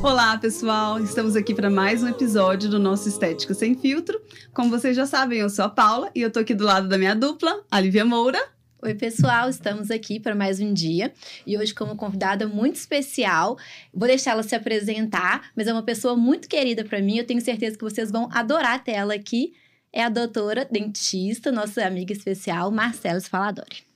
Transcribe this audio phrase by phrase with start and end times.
[0.00, 1.02] Olá, pessoal!
[1.02, 4.20] Estamos aqui para mais um episódio do nosso Estética Sem Filtro.
[4.54, 6.96] Como vocês já sabem, eu sou a Paula e eu tô aqui do lado da
[6.96, 8.38] minha dupla, a Lívia Moura.
[8.80, 11.12] Oi, pessoal, estamos aqui para mais um dia
[11.44, 13.58] e hoje, como convidada muito especial,
[13.92, 17.18] vou deixar ela se apresentar, mas é uma pessoa muito querida para mim.
[17.18, 19.52] Eu tenho certeza que vocês vão adorar ter ela aqui.
[19.92, 23.87] É a doutora dentista, nossa amiga especial, Marcela Spaladori.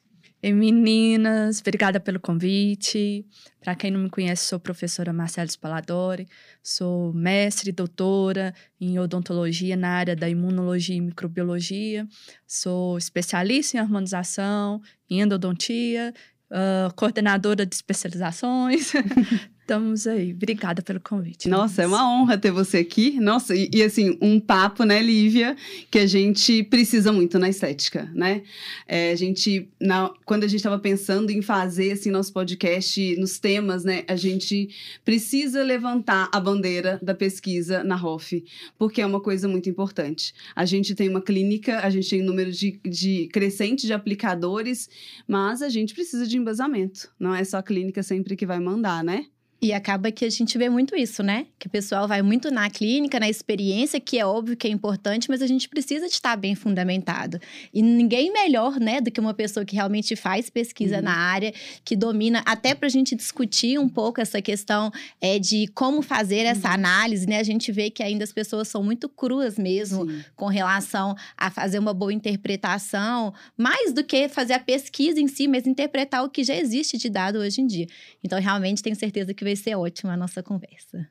[0.43, 3.24] E meninas, obrigada pelo convite.
[3.60, 6.27] Para quem não me conhece, sou professora Marcela Spaladori,
[6.60, 12.09] sou mestre e doutora em odontologia na área da imunologia e microbiologia,
[12.45, 16.12] sou especialista em harmonização, em endodontia,
[16.50, 18.92] uh, coordenadora de especializações,
[19.62, 20.33] Estamos aí.
[20.33, 21.48] Obrigada pelo convite.
[21.48, 23.20] Nossa, é uma honra ter você aqui.
[23.20, 25.57] Nossa, e, e, assim, um papo, né, Lívia,
[25.89, 28.43] que a gente precisa muito na estética, né?
[28.89, 33.39] É, a gente, na, quando a gente estava pensando em fazer, assim, nosso podcast, nos
[33.39, 34.69] temas, né, a gente
[35.05, 38.45] precisa levantar a bandeira da pesquisa na ROF,
[38.77, 40.34] porque é uma coisa muito importante.
[40.56, 44.91] A gente tem uma clínica, a gente tem um número de, de crescente de aplicadores,
[45.27, 47.08] mas a gente precisa de embasamento.
[47.17, 49.27] Não é só a clínica sempre que vai mandar, né?
[49.62, 51.46] E acaba que a gente vê muito isso, né?
[51.56, 55.30] Que o pessoal vai muito na clínica, na experiência, que é óbvio que é importante,
[55.30, 57.38] mas a gente precisa de estar bem fundamentado.
[57.72, 61.02] E ninguém melhor, né, do que uma pessoa que realmente faz pesquisa uhum.
[61.02, 64.90] na área, que domina, até para a gente discutir um pouco essa questão
[65.20, 66.74] é, de como fazer essa uhum.
[66.74, 67.38] análise, né?
[67.38, 70.24] A gente vê que ainda as pessoas são muito cruas mesmo Sim.
[70.34, 75.46] com relação a fazer uma boa interpretação, mais do que fazer a pesquisa em si,
[75.46, 77.86] mas interpretar o que já existe de dado hoje em dia.
[78.24, 81.08] Então, realmente tenho certeza que vai ser ótima a nossa conversa.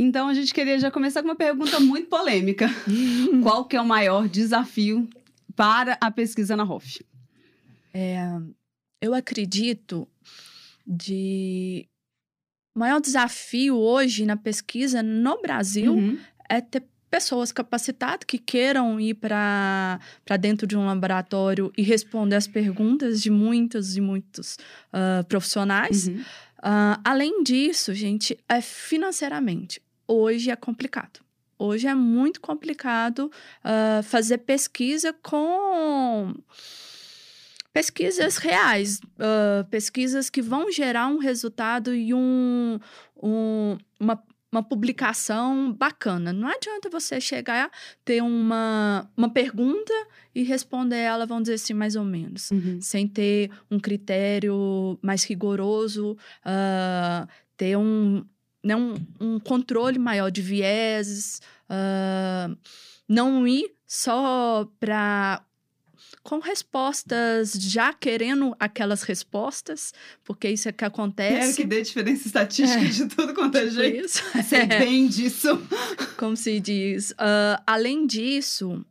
[0.00, 2.68] Então a gente queria já começar com uma pergunta muito polêmica.
[3.42, 5.08] Qual que é o maior desafio
[5.56, 7.04] para a pesquisa na ROF?
[7.92, 8.28] É,
[9.02, 10.06] eu acredito
[10.86, 11.88] de
[12.76, 16.18] o maior desafio hoje na pesquisa no Brasil uhum.
[16.48, 19.98] é ter pessoas capacitadas que queiram ir para
[20.38, 24.58] dentro de um laboratório e responder as perguntas de muitos e muitos
[24.92, 26.08] uh, profissionais.
[26.08, 26.24] Uhum.
[26.58, 29.80] Uh, além disso, gente, é financeiramente.
[30.06, 31.20] Hoje é complicado.
[31.58, 33.30] Hoje é muito complicado
[33.64, 36.34] uh, fazer pesquisa com
[37.72, 42.78] pesquisas reais, uh, pesquisas que vão gerar um resultado e um,
[43.22, 46.32] um, uma uma publicação bacana.
[46.32, 47.70] Não adianta você chegar,
[48.04, 49.92] ter uma, uma pergunta
[50.34, 52.80] e responder ela, vamos dizer assim, mais ou menos, uhum.
[52.80, 58.24] sem ter um critério mais rigoroso, uh, ter um,
[58.64, 62.56] né, um, um, controle maior de vieses, uh,
[63.08, 65.42] não ir só para
[66.28, 71.38] com respostas, já querendo aquelas respostas, porque isso é que acontece.
[71.38, 72.84] Quero que dê diferença estatística é.
[72.84, 74.04] de tudo quanto é tipo jeito.
[74.04, 74.22] Isso.
[74.46, 74.66] Sei é.
[74.66, 75.48] bem disso.
[76.18, 77.12] Como se diz.
[77.12, 78.84] Uh, além disso,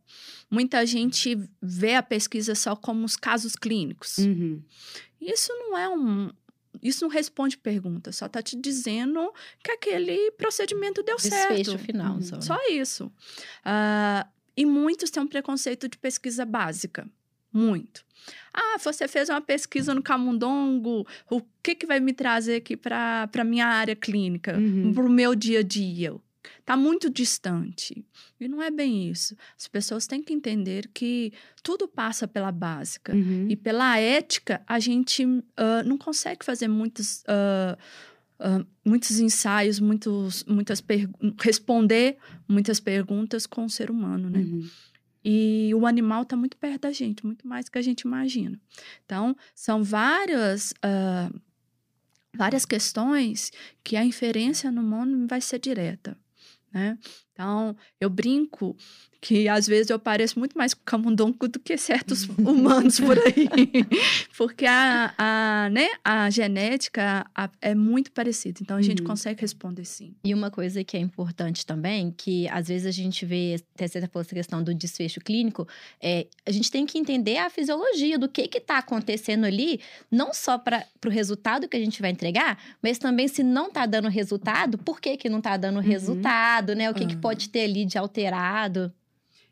[0.50, 4.18] muita gente vê a pesquisa só como os casos clínicos.
[4.18, 4.60] Uhum.
[5.20, 6.32] Isso não é um,
[6.82, 9.32] isso não responde pergunta, só está te dizendo
[9.62, 11.56] que aquele procedimento deu Desfecho certo.
[11.56, 12.14] Desfecho final.
[12.16, 12.22] Uhum.
[12.22, 13.06] Só, só isso.
[13.64, 17.08] Uh, e muitos têm um preconceito de pesquisa básica.
[17.52, 18.04] Muito.
[18.52, 23.28] Ah, você fez uma pesquisa no camundongo, o que, que vai me trazer aqui para
[23.32, 24.92] a minha área clínica, uhum.
[24.92, 26.14] para o meu dia a dia?
[26.60, 28.04] Está muito distante.
[28.38, 29.34] E não é bem isso.
[29.58, 31.32] As pessoas têm que entender que
[31.62, 33.14] tudo passa pela básica.
[33.14, 33.46] Uhum.
[33.48, 35.42] E pela ética, a gente uh,
[35.86, 37.22] não consegue fazer muitos.
[37.22, 37.78] Uh,
[38.40, 40.80] Uh, muitos ensaios, muitos, muitas
[41.40, 44.38] responder muitas perguntas com o ser humano, né?
[44.38, 44.64] Uhum.
[45.24, 48.60] E o animal está muito perto da gente, muito mais do que a gente imagina.
[49.04, 51.40] Então, são várias, uh,
[52.34, 53.52] várias questões
[53.82, 56.16] que a inferência no humano vai ser direta,
[56.72, 56.98] né?
[57.38, 58.76] Então, eu brinco
[59.20, 63.48] que às vezes eu pareço muito mais camundongo do que certos humanos por aí.
[64.36, 68.58] Porque a, a, né, a genética a, é muito parecida.
[68.62, 69.08] Então, a gente uhum.
[69.08, 70.14] consegue responder sim.
[70.22, 74.00] E uma coisa que é importante também, que às vezes a gente vê, até você
[74.06, 75.66] falou essa questão do desfecho clínico,
[76.00, 79.80] é, a gente tem que entender a fisiologia do que está acontecendo ali,
[80.10, 83.84] não só para o resultado que a gente vai entregar, mas também se não está
[83.84, 85.82] dando resultado, por que, que não está dando uhum.
[85.82, 86.88] resultado, né?
[86.88, 87.08] O que, uhum.
[87.08, 88.92] que pode ter ali de alterado.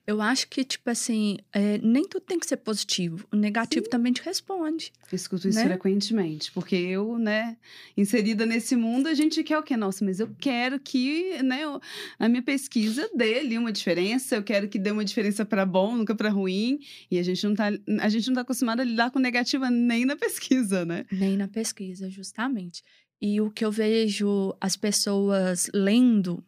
[0.06, 3.26] Eu acho que, tipo assim, é, nem tudo tem que ser positivo.
[3.32, 3.90] O negativo Sim.
[3.90, 4.92] também te responde.
[5.10, 5.64] Eu escuto isso né?
[5.64, 7.56] frequentemente, porque eu, né,
[7.96, 9.76] inserida nesse mundo, a gente quer o quê?
[9.76, 11.62] Nossa, mas eu quero que, né,
[12.20, 15.96] a minha pesquisa dê ali uma diferença, eu quero que dê uma diferença para bom,
[15.96, 16.78] nunca para ruim.
[17.10, 17.64] E a gente não tá,
[17.98, 21.04] a gente não tá acostumado a lidar com negativa nem na pesquisa, né?
[21.10, 22.80] Nem na pesquisa, justamente.
[23.20, 26.44] E o que eu vejo as pessoas lendo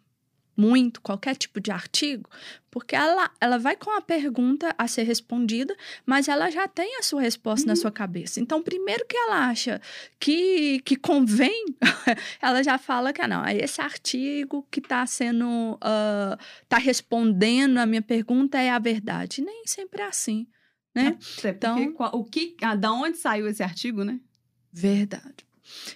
[0.58, 2.28] muito qualquer tipo de artigo,
[2.68, 5.74] porque ela, ela vai com a pergunta a ser respondida,
[6.04, 7.68] mas ela já tem a sua resposta uhum.
[7.68, 8.40] na sua cabeça.
[8.40, 9.80] Então, primeiro que ela acha
[10.18, 11.64] que, que convém,
[12.42, 15.78] ela já fala que ah, não, esse artigo que está sendo,
[16.62, 19.40] está uh, respondendo a minha pergunta é a verdade.
[19.40, 20.48] Nem sempre é assim,
[20.92, 21.16] né?
[21.44, 24.18] É, então, o que, ah, da onde saiu esse artigo, né?
[24.72, 25.47] Verdade.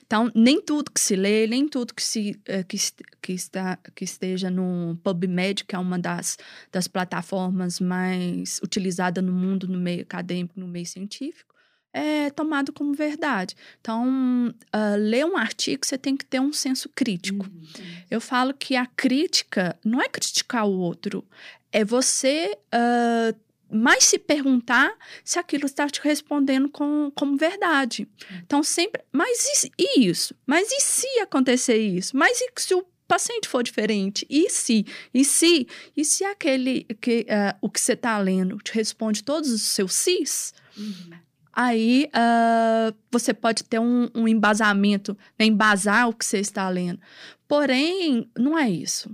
[0.07, 2.77] Então, nem tudo que se lê, nem tudo que, se, eh, que,
[3.21, 6.39] que, está, que esteja no PubMed, que é uma das,
[6.71, 11.53] das plataformas mais utilizadas no mundo, no meio acadêmico, no meio científico,
[11.93, 13.55] é tomado como verdade.
[13.81, 17.47] Então, uh, ler um artigo, você tem que ter um senso crítico.
[17.47, 17.63] Uhum.
[18.11, 21.25] Eu falo que a crítica não é criticar o outro,
[21.71, 23.39] é você uh,
[23.73, 28.07] mais se perguntar se aquilo está te respondendo com, como verdade.
[28.45, 29.03] Então, sempre.
[29.11, 30.35] Mas e, e isso?
[30.47, 32.17] Mas e se acontecer isso?
[32.17, 34.27] Mas e se o paciente for diferente?
[34.29, 34.87] E se?
[35.13, 35.67] E se?
[35.97, 39.95] E se aquele que uh, o que você está lendo te responde todos os seus
[39.95, 40.55] sis?
[40.77, 41.11] Uhum.
[41.53, 46.99] Aí uh, você pode ter um, um embasamento, né, embasar o que você está lendo.
[47.47, 49.13] Porém, não é isso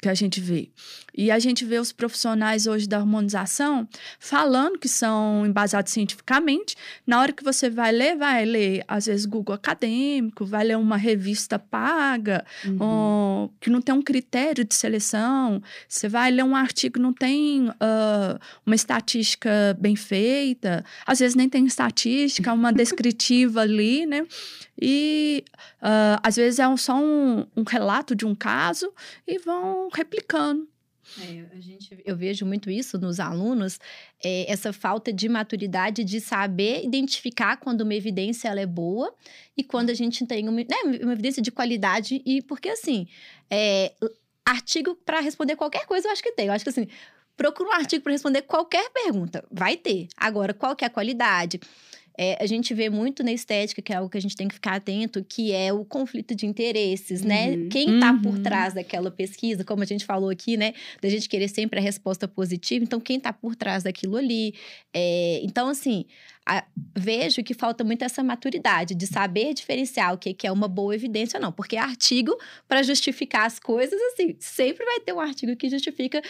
[0.00, 0.70] que a gente vê.
[1.14, 3.86] E a gente vê os profissionais hoje da harmonização
[4.18, 6.76] falando que são embasados cientificamente.
[7.06, 10.96] Na hora que você vai ler, vai ler, às vezes, Google acadêmico, vai ler uma
[10.96, 12.76] revista paga, uhum.
[12.80, 15.62] ou, que não tem um critério de seleção.
[15.88, 21.34] Você vai ler um artigo que não tem uh, uma estatística bem feita, às vezes
[21.34, 24.26] nem tem estatística, uma descritiva ali, né?
[24.80, 25.44] E
[25.82, 28.92] uh, às vezes é só um, um relato de um caso
[29.26, 30.68] e vão replicando.
[31.18, 33.80] É, gente, eu vejo muito isso nos alunos,
[34.22, 39.12] é, essa falta de maturidade de saber identificar quando uma evidência ela é boa
[39.56, 42.22] e quando a gente tem uma, né, uma evidência de qualidade.
[42.24, 43.08] E porque, assim,
[43.50, 43.92] é,
[44.44, 46.46] artigo para responder qualquer coisa eu acho que tem.
[46.46, 46.86] Eu acho que, assim,
[47.36, 49.44] procura um artigo para responder qualquer pergunta.
[49.50, 50.06] Vai ter.
[50.16, 51.58] Agora, qual que é a qualidade?
[52.16, 54.54] É, a gente vê muito na estética, que é algo que a gente tem que
[54.54, 57.50] ficar atento, que é o conflito de interesses, né?
[57.50, 57.56] uhum.
[57.56, 57.68] né?
[57.70, 58.22] Quem está uhum.
[58.22, 60.74] por trás daquela pesquisa, como a gente falou aqui, né?
[61.00, 62.84] Da gente querer sempre a resposta positiva.
[62.84, 64.54] Então, quem está por trás daquilo ali?
[64.92, 66.04] É, então, assim,
[66.46, 66.64] a,
[66.96, 70.94] vejo que falta muito essa maturidade de saber diferenciar o que, que é uma boa
[70.94, 71.52] evidência ou não.
[71.52, 72.36] Porque artigo,
[72.66, 76.20] para justificar as coisas, assim, sempre vai ter um artigo que justifica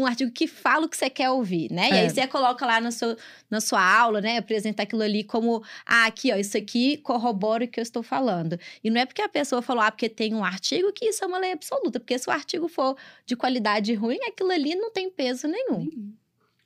[0.00, 1.88] um artigo que fala o que você quer ouvir, né?
[1.90, 1.90] É.
[1.90, 3.16] E aí você coloca lá no seu,
[3.50, 4.38] na sua aula, né?
[4.38, 8.58] Apresentar aquilo ali como, ah, aqui, ó, isso aqui corrobora o que eu estou falando.
[8.82, 11.26] E não é porque a pessoa falou, ah, porque tem um artigo que isso é
[11.26, 12.00] uma lei absoluta.
[12.00, 15.80] Porque se o artigo for de qualidade ruim, aquilo ali não tem peso nenhum.
[15.80, 16.14] Uhum.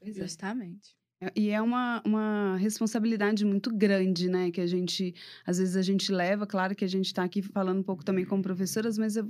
[0.03, 0.95] Justamente.
[1.25, 4.51] É, e é uma, uma responsabilidade muito grande, né?
[4.51, 5.15] Que a gente,
[5.47, 6.47] às vezes, a gente leva.
[6.47, 9.25] Claro que a gente está aqui falando um pouco também como professoras, mas é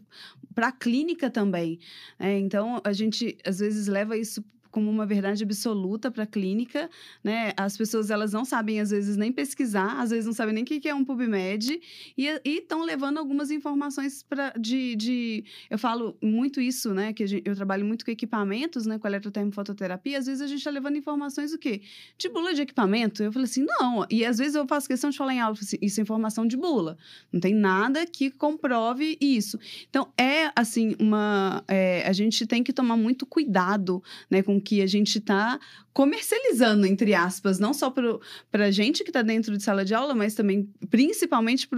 [0.55, 1.79] para a clínica também.
[2.19, 2.38] Né?
[2.38, 4.44] Então, a gente, às vezes, leva isso
[4.75, 6.91] como uma verdade absoluta para a clínica,
[7.23, 7.53] né?
[7.56, 10.67] As pessoas elas não sabem às vezes nem pesquisar, às vezes não sabem nem o
[10.67, 11.81] que é um PubMed
[12.19, 17.12] e estão levando algumas informações para de, de, eu falo muito isso, né?
[17.12, 18.99] Que gente, eu trabalho muito com equipamentos, né?
[18.99, 21.81] Com eletrotermofototerapia, às vezes a gente está levando informações o quê?
[22.19, 23.23] De bula de equipamento.
[23.23, 24.05] Eu falei assim, não.
[24.11, 26.56] E às vezes eu faço questão de falar em aula, assim, isso é informação de
[26.56, 26.99] bula.
[27.32, 29.56] Não tem nada que comprove isso.
[29.89, 34.43] Então é assim uma, é, a gente tem que tomar muito cuidado, né?
[34.43, 35.61] Com que a gente está
[35.94, 40.13] comercializando, entre aspas, não só para a gente que está dentro de sala de aula,
[40.13, 41.69] mas também, principalmente,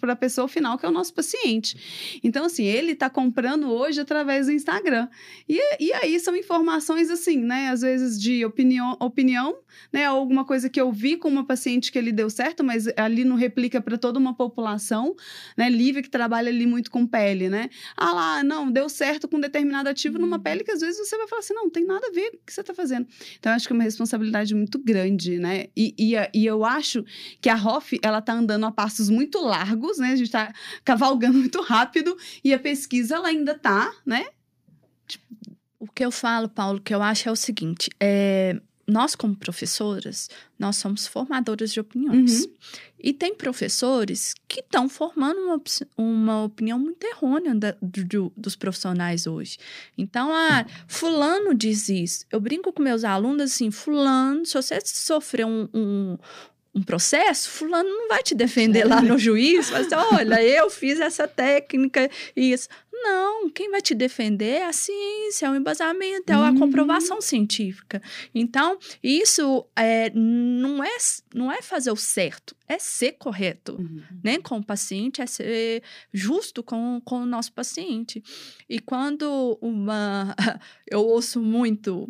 [0.00, 2.20] para a pessoa final, que é o nosso paciente.
[2.24, 5.08] Então, assim, ele está comprando hoje através do Instagram.
[5.48, 7.68] E, e aí são informações, assim, né?
[7.68, 9.56] Às vezes de opinião, opinião,
[9.92, 10.06] né?
[10.06, 13.36] Alguma coisa que eu vi com uma paciente que ele deu certo, mas ali não
[13.36, 15.14] replica para toda uma população,
[15.56, 15.68] né?
[15.68, 17.70] Lívia, que trabalha ali muito com pele, né?
[17.96, 20.42] Ah lá, não, deu certo com determinado ativo numa uhum.
[20.42, 22.36] pele que às vezes você vai falar assim, não, não tem nada a ver com
[22.36, 23.06] o que você está fazendo.
[23.38, 25.66] Então, acho que é uma responsabilidade muito grande, né?
[25.76, 27.04] E, e, e eu acho
[27.40, 30.08] que a ROF, ela tá andando a passos muito largos, né?
[30.08, 30.52] A gente está
[30.84, 34.26] cavalgando muito rápido e a pesquisa, ela ainda tá, né?
[35.06, 35.26] Tipo...
[35.78, 40.30] O que eu falo, Paulo, que eu acho é o seguinte, é nós, como professoras,
[40.58, 42.44] nós somos formadoras de opiniões.
[42.44, 42.52] Uhum.
[43.02, 45.60] E tem professores que estão formando uma,
[45.96, 49.58] uma opinião muito errônea da, do, dos profissionais hoje.
[49.98, 52.24] Então, ah, fulano diz isso.
[52.30, 56.18] Eu brinco com meus alunos assim, fulano, se você sofreu um, um
[56.76, 61.26] um processo, fulano não vai te defender lá no juiz, mas olha, eu fiz essa
[61.26, 62.68] técnica e isso.
[63.02, 66.58] Não, quem vai te defender é a ciência, é o embasamento, é a Uhum.
[66.58, 68.02] comprovação científica.
[68.34, 70.96] Então, isso é, não, é,
[71.34, 74.02] não é fazer o certo, é ser correto Uhum.
[74.24, 78.22] né, com o paciente, é ser justo com, com o nosso paciente.
[78.68, 80.34] E quando uma.
[80.90, 82.08] Eu ouço muito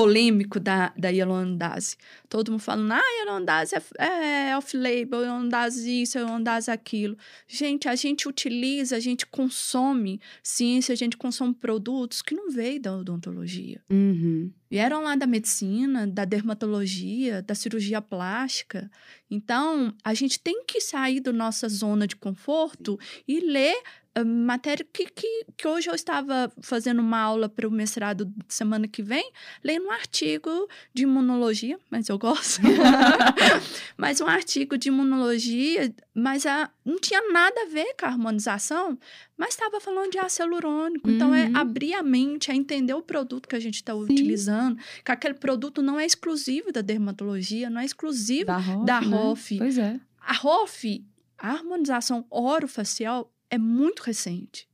[0.00, 1.96] polêmico da, da Yolandase.
[2.26, 7.18] Todo mundo falando, ah, Yolandase é, é off-label, Yolandase isso, Yolandase aquilo.
[7.46, 12.80] Gente, a gente utiliza, a gente consome ciência, a gente consome produtos que não veio
[12.80, 13.82] da odontologia.
[13.90, 14.50] Uhum.
[14.70, 18.90] Vieram lá da medicina, da dermatologia, da cirurgia plástica.
[19.30, 23.76] Então, a gente tem que sair da nossa zona de conforto e ler
[24.24, 29.02] matéria que, que, que hoje eu estava fazendo uma aula para o mestrado semana que
[29.02, 29.30] vem,
[29.62, 30.50] lendo um artigo
[30.92, 32.60] de imunologia, mas eu gosto.
[33.96, 38.98] mas um artigo de imunologia, mas a, não tinha nada a ver com a harmonização,
[39.36, 41.10] mas estava falando de ácido hialurônico.
[41.10, 41.56] Então, é Uhum.
[41.56, 45.80] abrir a mente, é entender o produto que a gente está utilizando, que aquele produto
[45.82, 49.16] não é exclusivo da dermatologia, não é exclusivo Da da né?
[49.16, 49.56] Hoff.
[49.56, 49.98] Pois é.
[50.20, 51.04] a ROF,
[51.38, 54.68] a harmonização orofacial, é muito recente.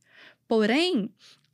[0.47, 1.09] Porém,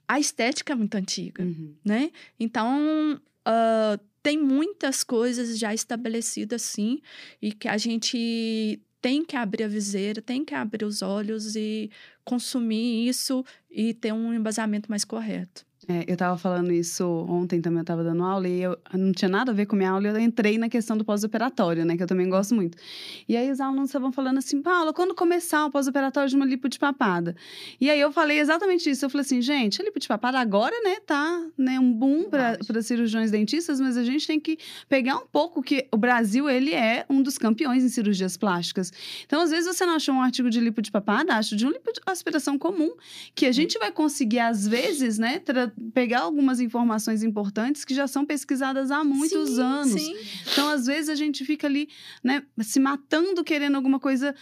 [0.08, 1.74] a estética é muito antiga, Uhum.
[1.84, 2.12] né?
[2.39, 7.01] Então, ah, tem muitas coisas já estabelecidas, sim,
[7.42, 11.92] e que a gente tem que abrir a viseira, tem que abrir os olhos e
[12.24, 15.65] consumir isso e ter um embasamento mais correto.
[15.88, 19.28] É, eu tava falando isso ontem também, eu tava dando aula e eu não tinha
[19.28, 22.08] nada a ver com minha aula, eu entrei na questão do pós-operatório, né, que eu
[22.08, 22.78] também gosto muito.
[23.28, 26.70] E aí os alunos estavam falando assim, Paula, quando começar o pós-operatório de uma lipo
[26.70, 27.36] de papada?
[27.82, 30.74] E aí eu falei exatamente isso, eu falei assim, gente, a lipo de papada agora,
[30.84, 35.28] né, tá, né, um boom para cirurgiões dentistas, mas a gente tem que pegar um
[35.28, 38.92] pouco que o Brasil, ele é um dos campeões em cirurgias plásticas.
[39.25, 41.72] Então, às vezes você não achou um artigo de lipo de papada, acho de um
[41.72, 42.94] lipo de aspiração comum,
[43.36, 48.08] que a gente vai conseguir, às vezes, né, tra- pegar algumas informações importantes que já
[48.08, 50.01] são pesquisadas há muitos Sim, anos.
[50.01, 50.15] Sim.
[50.51, 51.88] Então, às vezes, a gente fica ali,
[52.24, 54.34] né, se matando querendo alguma coisa.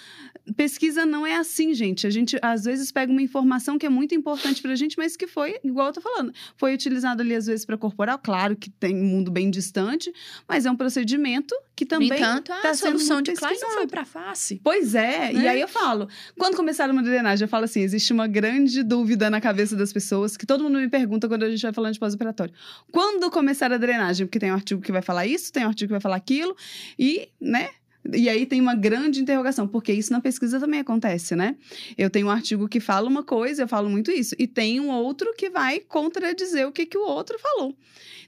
[0.55, 2.07] Pesquisa não é assim, gente.
[2.07, 5.27] A gente, às vezes, pega uma informação que é muito importante pra gente, mas que
[5.27, 8.19] foi, igual eu tô falando, foi utilizado ali, às vezes, para corporal.
[8.19, 10.11] Claro que tem um mundo bem distante,
[10.47, 12.09] mas é um procedimento que também.
[12.09, 14.59] no entanto, a tá sendo solução de Klein não foi para face.
[14.63, 15.47] Pois é, e Né?
[15.49, 16.07] aí eu falo,
[16.37, 20.35] quando começaram uma drenagem, eu falo assim, existe uma grande dúvida na cabeça das pessoas,
[20.37, 22.53] que todo mundo me pergunta quando a gente vai falando de pós-operatório.
[22.91, 24.25] Quando começar a drenagem?
[24.25, 26.55] Porque tem um artigo que vai falar isso, tem um artigo que vai falar aquilo,
[26.97, 27.69] e, né,
[28.13, 31.55] e aí tem uma grande interrogação, porque isso na pesquisa também acontece, né?
[31.97, 34.89] Eu tenho um artigo que fala uma coisa, eu falo muito isso, e tem um
[34.89, 37.75] outro que vai contradizer o que, que o outro falou.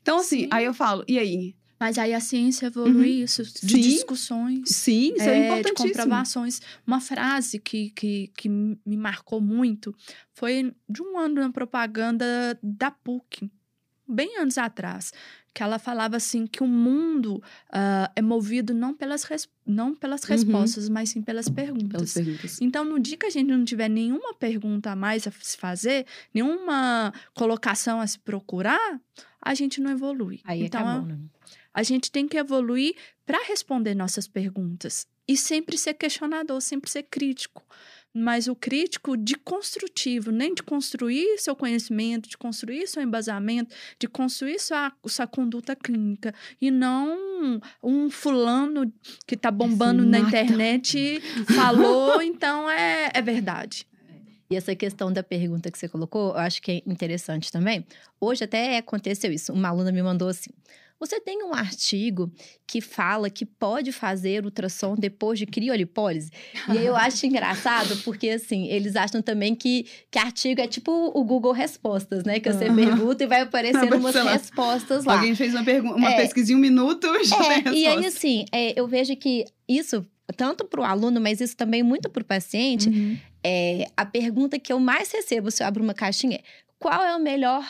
[0.02, 0.50] Então, assim, Sim.
[0.52, 1.56] aí eu falo, e aí?
[1.84, 3.82] Mas aí a ciência evolui isso, de Sim.
[3.82, 4.70] discussões.
[4.70, 6.62] Sim, isso é, é, de comprovações.
[6.88, 9.94] Uma frase que, que, que me marcou muito
[10.34, 12.26] foi de um ano na propaganda
[12.64, 13.52] da PUC,
[14.08, 15.12] bem anos atrás,
[15.54, 20.24] que ela falava assim que o mundo ah, é movido não pelas, res- não pelas
[20.24, 20.30] Uhum.
[20.30, 21.90] respostas, mas sim pelas perguntas.
[21.92, 22.62] Pelas perguntas.
[22.62, 26.06] Então, no dia que a gente não tiver nenhuma pergunta a mais a se fazer,
[26.34, 29.02] nenhuma colocação a se procurar,
[29.42, 30.40] a gente não evolui.
[30.46, 31.18] Aí então, acabou, né?
[31.74, 37.04] A gente tem que evoluir para responder nossas perguntas e sempre ser questionador, sempre ser
[37.04, 37.64] crítico.
[38.16, 44.08] Mas o crítico de construtivo, nem de construir seu conhecimento, de construir seu embasamento, de
[44.08, 46.32] construir sua, sua conduta clínica.
[46.62, 48.94] E não um fulano
[49.26, 50.28] que está bombando na mata.
[50.28, 51.22] internet
[51.56, 53.88] falou, então é, é verdade.
[54.48, 57.84] E essa questão da pergunta que você colocou, eu acho que é interessante também.
[58.22, 59.52] Hoje até aconteceu isso.
[59.52, 60.52] Uma aluna me mandou assim:
[61.06, 62.32] Você tem um artigo
[62.66, 66.32] que fala que pode fazer ultrassom depois de criolipólise?
[66.70, 70.92] E aí eu acho engraçado, porque assim, eles acham também que, que artigo é tipo
[71.14, 72.40] o Google Respostas, né?
[72.40, 72.76] Que você Aham.
[72.78, 74.32] pergunta e vai aparecer umas lá.
[74.32, 75.16] respostas lá.
[75.16, 75.62] Alguém fez uma,
[75.94, 76.16] uma É.
[76.16, 80.06] pesquisa em um minuto, já tem É, e aí, assim, é, eu vejo que isso,
[80.38, 83.18] tanto para o aluno, mas isso também muito para o paciente, Uhum.
[83.44, 86.42] é, a pergunta que eu mais recebo se eu abro uma caixinha é:
[86.80, 87.62] qual é o melhor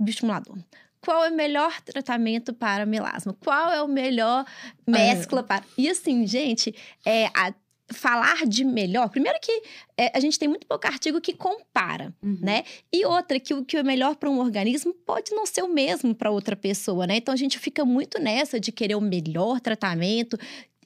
[0.00, 0.56] bioestimulador?
[1.04, 3.34] Qual é o melhor tratamento para melasma?
[3.44, 4.44] Qual é o melhor
[4.86, 5.64] mescla para.
[5.76, 7.54] E assim, gente, é, a-
[7.92, 9.10] falar de melhor.
[9.10, 9.62] Primeiro que
[9.96, 12.38] é, a gente tem muito pouco artigo que compara Uhum.
[12.40, 12.64] né?
[12.92, 16.14] E outra, que o que é melhor para um organismo pode não ser o mesmo
[16.14, 17.16] para outra pessoa, né?
[17.16, 20.38] Então a gente fica muito nessa de querer o melhor tratamento.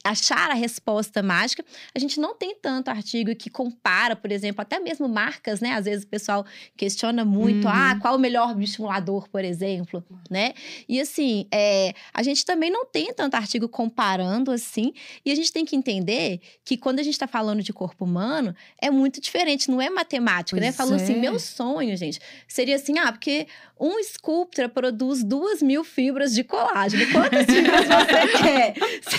[0.03, 1.63] Achar a resposta mágica.
[1.93, 5.73] A gente não tem tanto artigo que compara, por exemplo, até mesmo marcas, né?
[5.73, 6.45] Às vezes o pessoal
[6.77, 7.73] questiona muito, Uhum.
[7.73, 10.53] ah, qual o melhor estimulador, por exemplo, né?
[10.87, 14.93] E assim, é, a gente também não tem tanto artigo comparando assim,
[15.25, 18.55] e a gente tem que entender que quando a gente está falando de corpo humano,
[18.81, 20.67] é muito diferente, não é matemática, né?
[20.67, 21.19] Pois Falou assim, é.
[21.19, 23.47] meu sonho, gente, seria assim, ah, porque
[23.79, 27.05] um Sculptra produz duas mil fibras de colágeno.
[27.11, 28.73] Quantas fibras você quer?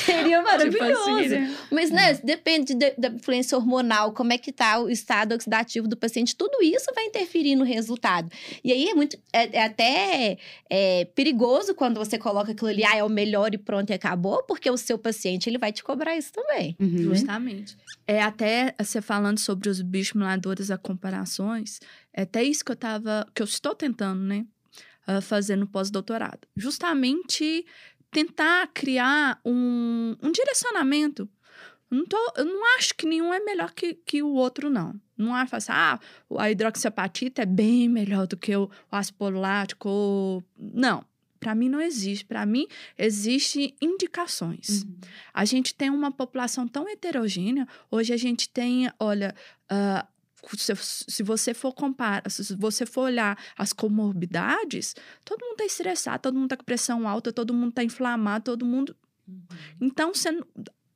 [0.05, 0.70] Seria maravilhoso.
[0.79, 1.57] Assim, né?
[1.71, 5.97] Mas, né, depende de- da influência hormonal, como é que tá o estado oxidativo do
[5.97, 8.31] paciente, tudo isso vai interferir no resultado.
[8.63, 12.97] E aí é muito, é, é até é, perigoso quando você coloca aquilo ali, ah,
[12.97, 16.17] é o melhor e pronto e acabou, porque o seu paciente, ele vai te cobrar
[16.17, 16.77] isso também.
[16.81, 16.99] Uhum.
[16.99, 17.77] Justamente.
[18.07, 21.81] É até você falando sobre os bioestimuladores a comparações,
[22.13, 24.45] é até isso que eu tava, que eu estou tentando, né,
[25.07, 26.41] ah, fazer no pós-doutorado.
[26.57, 27.65] Justamente
[28.11, 31.29] tentar criar um, um direcionamento.
[31.91, 34.95] Não tô, eu não acho que nenhum é melhor que, que o outro, não.
[35.19, 35.99] Não acho assim, ah,
[36.39, 40.43] a hidroxiapatita é bem melhor do que o, o ácido lático.
[40.57, 41.05] Não,
[41.41, 42.25] para mim não existe.
[42.25, 44.83] Para mim, existem indicações.
[44.83, 44.97] Uhum.
[45.35, 47.67] A gente tem uma população tão heterogênea.
[47.91, 49.35] Hoje a gente tem, olha,
[49.69, 50.07] ah,
[50.57, 54.95] se, se você for comparar, se você for olhar as comorbidades,
[55.25, 58.65] todo mundo está estressado, todo mundo está com pressão alta, todo mundo está inflamado, todo
[58.65, 58.97] mundo.
[59.81, 60.31] Então, você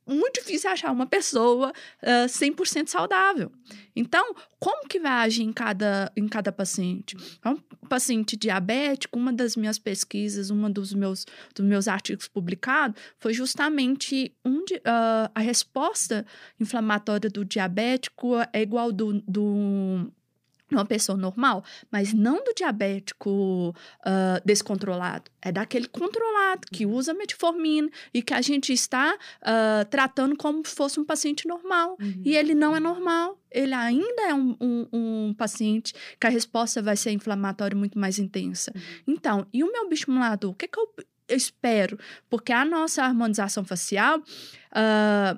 [0.07, 1.71] muito difícil achar uma pessoa
[2.01, 3.51] ah, 100% saudável.
[3.95, 7.15] Então, como que vai agir em cada, em cada paciente?
[7.43, 7.57] É Um
[7.89, 14.35] paciente diabético, uma das minhas pesquisas, uma dos meus, dos meus artigos publicados, foi justamente
[14.43, 16.25] um de- ah, a resposta
[16.59, 20.11] inflamatória do diabético é igual do, do
[20.71, 25.29] uma pessoa normal, mas não do diabético ah, descontrolado.
[25.41, 30.73] É daquele controlado que usa metformina e que a gente está ah, tratando como se
[30.75, 31.97] fosse um paciente normal.
[32.01, 32.21] Uhum.
[32.25, 33.39] E ele não é normal.
[33.51, 38.17] Ele ainda é um, um- um paciente que a resposta vai ser inflamatória muito mais
[38.19, 38.71] intensa.
[38.75, 38.81] Uhum.
[39.07, 40.51] Então, e o meu bioestimulador?
[40.51, 40.89] O que, que eu
[41.27, 41.97] eu espero?
[42.29, 44.21] Porque a nossa harmonização facial.
[44.71, 45.37] ah,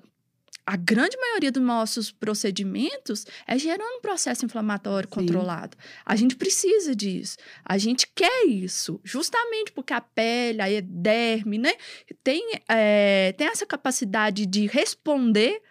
[0.67, 5.15] a grande maioria dos nossos procedimentos é gerando um processo inflamatório Sim.
[5.15, 5.77] controlado.
[6.05, 7.37] A gente precisa disso.
[7.63, 11.71] A gente quer isso, justamente porque a pele, a ederme, né,
[12.21, 15.61] tem, é, tem essa capacidade de responder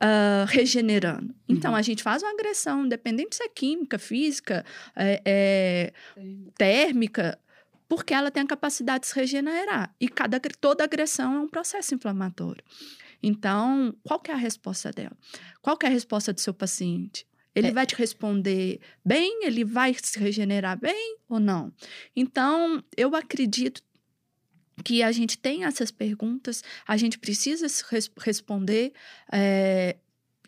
[0.00, 1.34] ah, regenerando.
[1.46, 1.76] Então, Uhum.
[1.76, 4.64] a gente faz uma agressão, independente se é química, física,
[4.96, 5.92] é, é,
[6.56, 7.38] térmica,
[7.86, 9.94] porque ela tem a capacidade de se regenerar.
[10.00, 12.64] E cada, toda agressão é um processo inflamatório.
[13.22, 15.16] Então, qual que é a resposta dela?
[15.60, 17.26] Qual que é a resposta do seu paciente?
[17.54, 17.72] Ele É.
[17.72, 19.44] vai te responder bem?
[19.44, 21.72] Ele vai se regenerar bem ou não?
[22.14, 23.82] Então, eu acredito
[24.84, 28.92] que a gente tem essas perguntas, a gente precisa se res- responder,
[29.30, 29.96] é,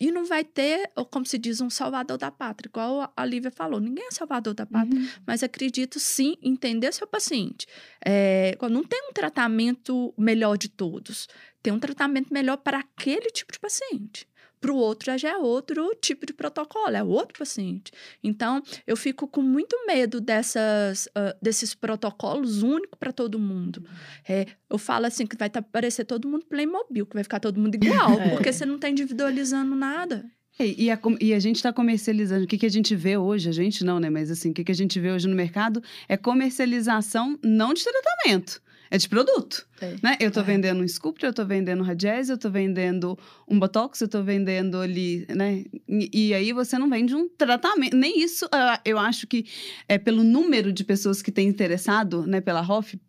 [0.03, 3.53] e não vai ter, ou como se diz, um salvador da pátria, igual a Lívia
[3.53, 3.79] falou.
[3.79, 5.09] Ninguém é salvador da pátria Uhum.
[5.25, 7.69] mas acredito sim entender seu paciente.
[8.05, 11.29] É, não tem um tratamento melhor de todos,
[11.62, 14.27] tem um tratamento melhor para aquele tipo de paciente.
[14.62, 17.90] Para o outro já é outro tipo de protocolo, é outro paciente.
[18.22, 23.85] Então, eu fico com muito medo dessas, ah, desses protocolos únicos para todo mundo.
[24.27, 27.59] É, eu falo assim que vai tá, parecer todo mundo Playmobil, que vai ficar todo
[27.59, 28.31] mundo igual, É.
[28.31, 30.25] porque você não está individualizando nada.
[30.61, 32.44] E, e a, e a gente está comercializando.
[32.44, 33.48] O que, que a gente vê hoje?
[33.48, 34.11] A gente não, né?
[34.11, 37.83] Mas assim, o que, que a gente vê hoje no mercado é comercialização não de
[37.83, 38.62] tratamento,
[38.94, 39.66] é de produto.
[39.81, 39.94] É.
[40.02, 40.16] Né?
[40.20, 40.42] Eu tô É.
[40.42, 44.22] vendendo um Sculptra, eu tô vendendo um Radiese, eu tô vendendo um Botox, eu tô
[44.22, 45.64] vendendo ali, né?
[45.88, 47.96] E, e aí você não vende um tratamento.
[47.96, 48.46] Nem isso,
[48.85, 49.46] eu acho que
[49.88, 53.00] é pelo número de pessoas que têm interessado, né, pela ROF,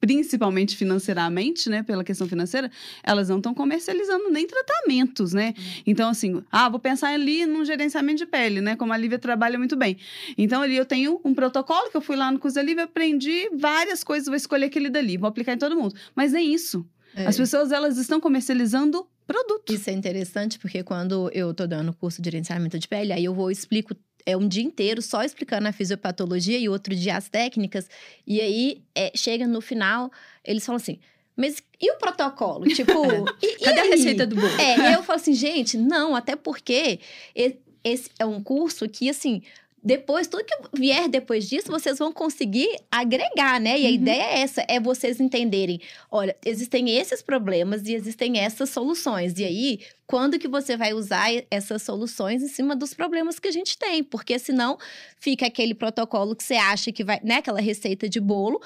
[0.00, 2.70] principalmente financeiramente, né, pela questão financeira,
[3.02, 5.54] elas não estão comercializando nem tratamentos, né?
[5.86, 8.76] Então, assim, ah, vou pensar ali num gerenciamento de pele, né?
[8.76, 9.96] Como a Lívia trabalha muito bem.
[10.38, 13.48] Então, ali eu tenho um protocolo que eu fui lá no curso da Lívia, aprendi
[13.52, 15.94] várias coisas, vou escolher aquele dali, vou aplicar em todo mundo.
[16.14, 16.86] Mas nem isso.
[17.14, 17.26] É.
[17.26, 19.72] As pessoas, elas estão comercializando produto.
[19.72, 23.34] Isso é interessante porque quando eu tô dando curso de gerenciamento de pele, aí eu
[23.34, 23.94] vou explico
[24.26, 27.88] é um dia inteiro só explicando a fisiopatologia e outro dia as técnicas.
[28.26, 30.10] E aí é, chega no final,
[30.44, 30.98] eles falam assim:
[31.36, 32.64] "Mas e o protocolo?
[32.74, 32.92] Tipo,
[33.40, 34.60] e, e Cadê a aí?" receita do bolo?
[34.60, 36.98] É, e eu falo assim, gente, não, até porque
[37.34, 39.42] e- esse é um curso que, assim,
[39.86, 43.78] depois, tudo que vier depois disso, vocês vão conseguir agregar, né?
[43.78, 43.94] E a Uhum.
[43.94, 49.38] ideia é essa, é vocês entenderem, olha, existem esses problemas e existem essas soluções.
[49.38, 53.52] E aí, quando que você vai usar essas soluções em cima dos problemas que a
[53.52, 54.02] gente tem?
[54.02, 54.76] Porque senão
[55.20, 57.36] fica aquele protocolo que você acha que vai, né?
[57.36, 58.60] Aquela receita de bolo,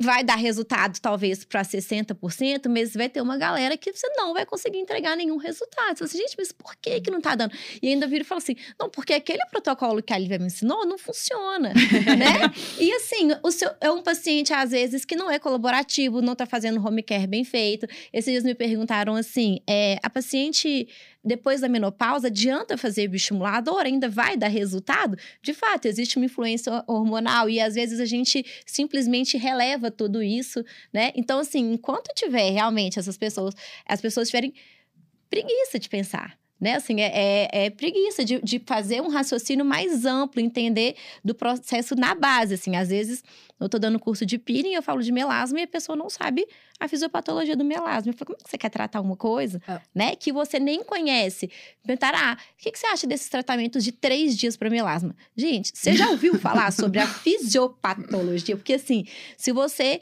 [0.00, 4.44] vai dar resultado talvez para 60%, mas vai ter uma galera que você não vai
[4.44, 5.96] conseguir entregar nenhum resultado.
[5.96, 7.54] Você fala assim, gente, mas por que que não tá dando?
[7.80, 10.84] E ainda vira e fala assim, não, porque aquele protocolo que a Lívia me ensinou
[10.86, 11.72] não funciona,
[12.18, 12.52] né?
[12.78, 16.46] E assim, o seu, é um paciente, às vezes, que não é colaborativo, não tá
[16.46, 17.86] fazendo home care bem feito.
[18.12, 20.88] Esses dias me perguntaram assim, é, a paciente
[21.24, 23.80] depois da menopausa, adianta fazer bioestimulador?
[23.80, 25.16] Ainda vai dar resultado?
[25.40, 30.64] De fato, existe uma influência hormonal e às vezes a gente simplesmente releva tudo isso,
[30.92, 31.12] né?
[31.14, 33.54] Então, assim, enquanto tiver realmente essas pessoas,
[33.86, 34.52] as pessoas tiverem
[35.30, 36.76] preguiça de pensar né?
[36.76, 40.94] Assim, é, é, é preguiça de, de, fazer um raciocínio mais amplo, entender
[41.24, 42.76] do processo na base, assim.
[42.76, 43.24] Às vezes,
[43.58, 46.46] eu tô dando curso de peeling, eu falo de melasma e a pessoa não sabe
[46.78, 48.12] a fisiopatologia do melasma.
[48.12, 49.80] Eu falo, como é que você quer tratar uma coisa, ah.
[49.92, 50.14] né?
[50.14, 51.50] Que você nem conhece.
[51.84, 55.16] Perguntar, ah, o que, que você acha desses tratamentos de três dias para melasma?
[55.36, 58.56] Gente, você já ouviu falar sobre a fisiopatologia?
[58.56, 59.04] Porque, assim,
[59.36, 60.00] se você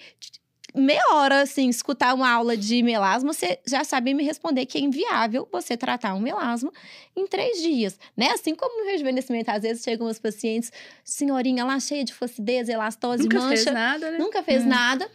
[0.74, 4.80] meia hora, assim, escutar uma aula de melasma, você já sabe me responder que é
[4.80, 6.72] inviável você tratar um melasma
[7.16, 8.30] em três dias, né?
[8.30, 10.72] Assim como no rejuvenescimento, às vezes chegam os pacientes,
[11.04, 13.62] senhorinha lá cheia de flacidez, elastose, nunca mancha.
[13.62, 14.18] Fez nada, né?
[14.18, 14.68] Nunca fez hum.
[14.68, 15.10] nada.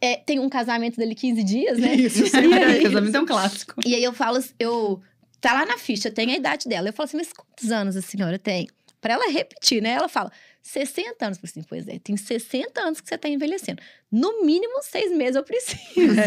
[0.00, 1.94] É, tem um casamento dele 15 dias, né?
[1.94, 3.74] Isso, sempre aí, casamento é um clássico.
[3.86, 5.00] E aí eu falo, eu...
[5.40, 6.88] Tá lá na ficha, tem a idade dela.
[6.88, 8.68] Eu falo assim, mas quantos anos a senhora tem?
[9.00, 9.90] Para ela repetir, né?
[9.90, 10.30] Ela fala,
[10.62, 11.38] 60 anos.
[11.38, 13.82] Eu assim, pois é, tem 60 anos que você está envelhecendo.
[14.12, 15.82] No mínimo seis meses eu preciso.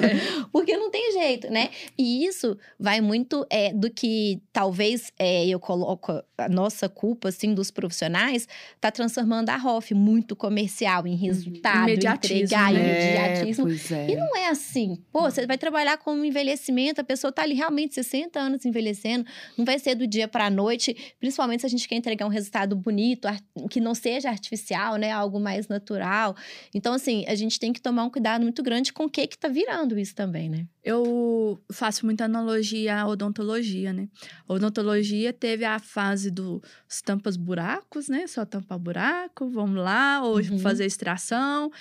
[0.51, 1.69] porque não tem jeito, né?
[1.95, 7.53] E isso vai muito é, do que talvez é, eu coloco a nossa culpa, assim,
[7.53, 8.47] dos profissionais,
[8.81, 11.17] tá transformando a ROF muito comercial, em uhum.
[11.17, 12.79] resultado, entregar, né?
[12.79, 13.69] imediatismo.
[13.69, 14.97] É, e não é assim.
[15.11, 19.63] Pô, você vai trabalhar com envelhecimento, a pessoa tá ali realmente 60 anos envelhecendo, não
[19.63, 22.75] vai ser do dia para a noite, principalmente se a gente quer entregar um resultado
[22.75, 23.27] bonito,
[23.69, 25.11] que não seja artificial, né?
[25.11, 26.35] Algo mais natural.
[26.73, 29.37] Então, assim, a gente tem que tomar um cuidado muito grande com o que que
[29.37, 30.65] tá virando isso também, né?
[30.83, 34.07] Eu faço muita analogia à odontologia, né?
[34.47, 36.61] A odontologia teve a fase dos
[37.03, 38.25] tampas buracos, né?
[38.27, 40.59] Só tampar buraco, vamos lá, hoje uhum.
[40.59, 41.71] fazer extração.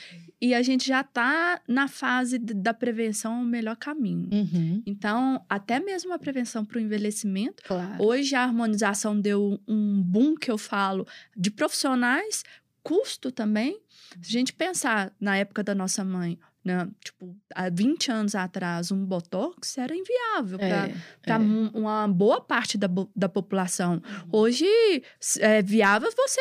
[0.40, 4.28] E a gente já tá na fase da prevenção o melhor caminho.
[4.32, 4.82] Uhum.
[4.84, 7.62] Então, até mesmo a prevenção para o envelhecimento.
[7.62, 8.02] Claro.
[8.02, 12.42] Hoje a harmonização deu um boom que eu falo de profissionais,
[12.82, 13.80] custo também.
[14.20, 16.88] Se a gente pensar na época da nossa mãe, né?
[17.04, 20.94] Tipo, há 20 anos atrás, um botox era inviável para é,
[21.26, 21.36] é.
[21.36, 23.94] uma boa parte da, da população.
[23.94, 24.28] Uhum.
[24.32, 24.66] Hoje,
[25.40, 26.40] é viável você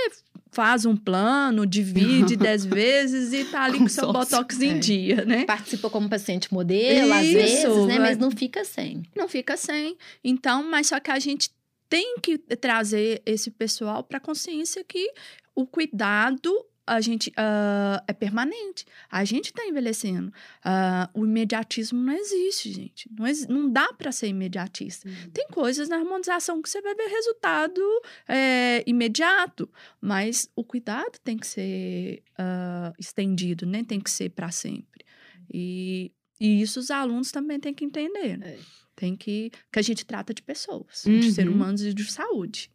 [0.50, 4.80] faz um plano, divide 10 vezes e tá ali com seu botox em é.
[4.80, 5.44] dia, né?
[5.44, 8.00] Participa como paciente modelo, Isso, às vezes, né?
[8.00, 9.04] Mas não fica sem.
[9.14, 9.98] Não fica sem.
[10.24, 11.52] Então, mas só que a gente
[11.90, 15.12] tem que trazer esse pessoal para consciência que
[15.54, 16.52] o cuidado
[16.86, 18.86] a gente uh, é permanente.
[19.10, 20.30] A gente está envelhecendo.
[20.66, 23.10] Uh, o imediatismo não existe, gente.
[23.18, 25.08] Não, ex não dá para ser imediatista.
[25.08, 25.30] Uhum.
[25.32, 27.82] Tem coisas na harmonização que você vai ver resultado
[28.28, 29.70] é, imediato,
[30.02, 33.88] mas o cuidado tem que ser uh, estendido, nem né?
[33.88, 35.06] tem que ser para sempre.
[35.52, 38.38] E, e isso os alunos também têm que entender.
[38.38, 38.56] Né?
[38.56, 38.60] É.
[38.96, 41.20] Tem que que a gente trata de pessoas, uhum.
[41.20, 42.70] de seres humanos e de saúde.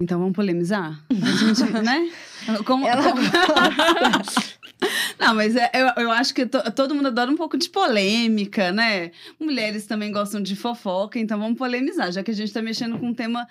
[0.00, 1.04] Então vamos polemizar?
[1.10, 2.10] A gente, né?
[2.66, 2.86] Como...
[2.86, 3.02] Ela...
[5.18, 8.72] Não, mas é, eu, eu acho que to, todo mundo adora um pouco de polêmica,
[8.72, 9.12] né?
[9.40, 13.06] Mulheres também gostam de fofoca, então vamos polemizar, já que a gente está mexendo com
[13.06, 13.46] um tema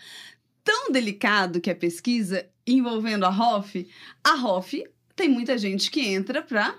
[0.63, 3.87] tão delicado que é pesquisa envolvendo a ROF.
[4.23, 4.83] A ROF
[5.15, 6.75] tem muita gente que entra para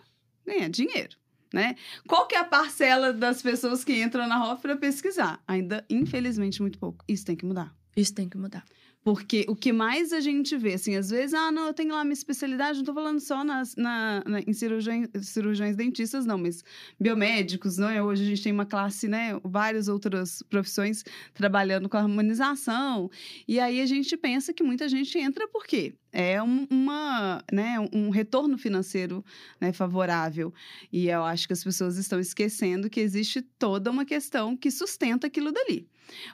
[0.46, 1.16] ganhar dinheiro.
[1.52, 1.76] Né?
[2.08, 5.40] Qual que é a parcela das pessoas que entram na ROF para pesquisar?
[5.46, 7.04] Ainda, infelizmente, muito pouco.
[7.06, 7.72] Isso tem que mudar.
[7.96, 8.64] Isso tem que mudar.
[9.04, 12.02] Porque o que mais a gente vê, assim, às vezes, ah, não, eu tenho lá
[12.02, 16.64] minha especialidade, não tô falando só nas, na, na, em cirurgiões, cirurgiões dentistas, não, mas
[16.98, 18.02] biomédicos, não é?
[18.02, 23.10] Hoje a gente tem uma classe, né, várias outras profissões trabalhando com harmonização.
[23.46, 25.94] E aí a gente pensa que muita gente entra por quê?
[26.16, 29.24] É um, uma, né, um retorno financeiro
[29.60, 30.54] né, favorável.
[30.92, 35.26] E eu acho que as pessoas estão esquecendo que existe toda uma questão que sustenta
[35.26, 35.88] aquilo dali.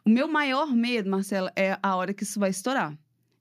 [0.05, 2.95] O meu maior medo, Marcela, é a hora que isso vai estourar.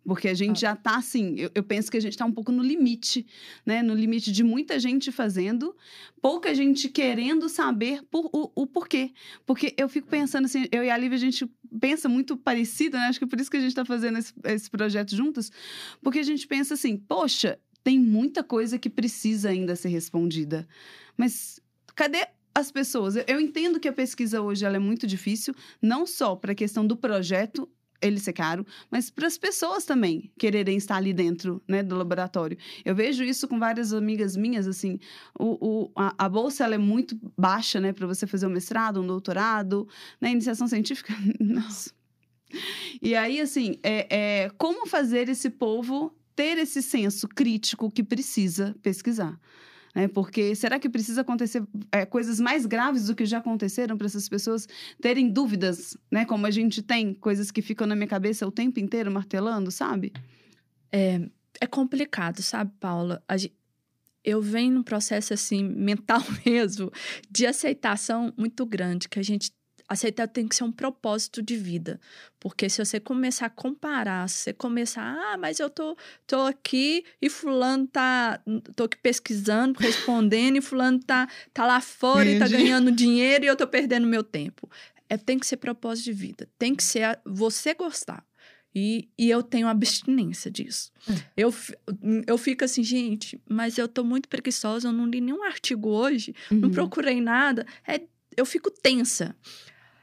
[0.06, 0.70] Porque a gente ah.
[0.70, 3.26] já está assim, eu, eu, penso que a gente está um pouco no limite,
[3.66, 3.82] né?
[3.82, 5.76] No limite de muita gente fazendo,
[6.22, 9.12] pouca gente querendo saber por, o, o porquê.
[9.46, 13.04] Porque eu fico pensando assim, eu e a Lívia, a gente pensa muito parecido, né?
[13.04, 15.52] Acho que é por isso que a gente está fazendo esse, esse projeto juntos.
[16.02, 20.68] Porque a gente pensa assim, poxa, tem muita coisa que precisa ainda ser respondida.
[21.18, 21.60] Mas
[21.96, 23.16] cadê as pessoas.
[23.28, 26.86] Eu entendo que a pesquisa hoje ela é muito difícil, não só para a questão
[26.86, 27.70] do projeto
[28.02, 32.58] ele ser caro, mas para as pessoas também quererem estar ali dentro né, do laboratório.
[32.86, 35.00] Eu vejo isso com várias amigas minhas, assim,
[35.38, 39.02] o, o a, a, bolsa ela é muito baixa, né, para você fazer um mestrado,
[39.02, 39.88] um doutorado,
[40.20, 41.92] né, iniciação científica, nossa.
[43.02, 44.08] E aí, assim, é,
[44.44, 49.40] é, como fazer esse povo ter esse senso crítico que precisa pesquisar?
[49.96, 50.08] Né?
[50.08, 54.30] Porque será que precisa acontecer é, coisas mais graves do que já aconteceram para essas
[54.30, 54.68] pessoas
[55.02, 56.26] terem dúvidas, né?
[56.26, 60.14] Como a gente tem, coisas que ficam na minha cabeça o tempo inteiro martelando, sabe?
[60.92, 61.22] É,
[61.60, 63.24] é complicado, sabe, Paula?
[64.24, 66.92] eu venho num processo assim mental mesmo
[67.30, 69.52] de aceitação muito grande que a gente
[69.90, 72.00] aceitar tem que ser um propósito de vida.
[72.40, 75.98] Porque se você começar a comparar, se você começar, ah, mas eu tô,
[76.28, 78.40] tô aqui e fulano tá,
[78.76, 82.36] tô aqui pesquisando, respondendo, e fulano tá, tá lá fora Entendi.
[82.36, 84.70] e tá ganhando dinheiro e eu tô perdendo meu tempo.
[85.10, 88.24] É, tem que ser propósito de vida, tem que ser a, você gostar.
[88.74, 90.92] E, e eu tenho abstinência disso.
[91.10, 91.16] Hum.
[91.36, 91.54] Eu,
[92.28, 96.36] eu fico assim, gente, mas eu tô muito preguiçosa, eu não li nenhum artigo hoje,
[96.52, 96.60] uhum.
[96.60, 97.66] não procurei nada.
[97.88, 98.02] É,
[98.38, 99.36] eu fico tensa.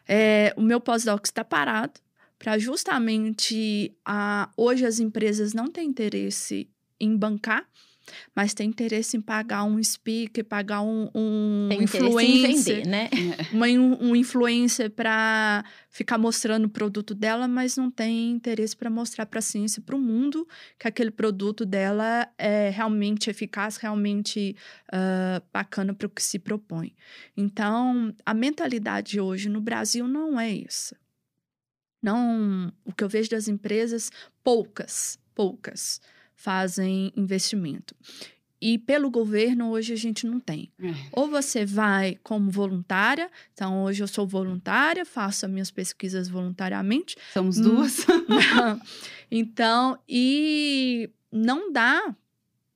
[0.09, 2.01] É, o meu pós-doc está parado
[2.39, 7.67] para justamente a, hoje as empresas não têm interesse em bancar,
[8.35, 13.09] mas tem interesse em pagar um speaker, pagar um, um tem influencer, vender, né?
[13.53, 18.91] uma, um, um influencer para ficar mostrando o produto dela, mas não tem interesse para
[18.91, 20.47] mostrar para a ciência, para o mundo,
[20.79, 24.57] que aquele produto dela é realmente eficaz, realmente
[24.93, 26.95] uh, bacana para o que se propõe.
[27.37, 30.97] Então, a mentalidade hoje no Brasil não é essa.
[32.03, 34.13] Não, o que eu vejo das empresas,
[34.45, 36.01] poucas, poucas
[36.47, 37.93] fazem investimento.
[38.63, 40.71] E pelo governo, hoje a gente não tem.
[40.81, 40.95] É.
[41.11, 47.17] Ou você vai como voluntária, então hoje eu sou voluntária, faço as minhas pesquisas voluntariamente.
[47.33, 48.07] Somos duas.
[49.29, 52.15] então, e não dá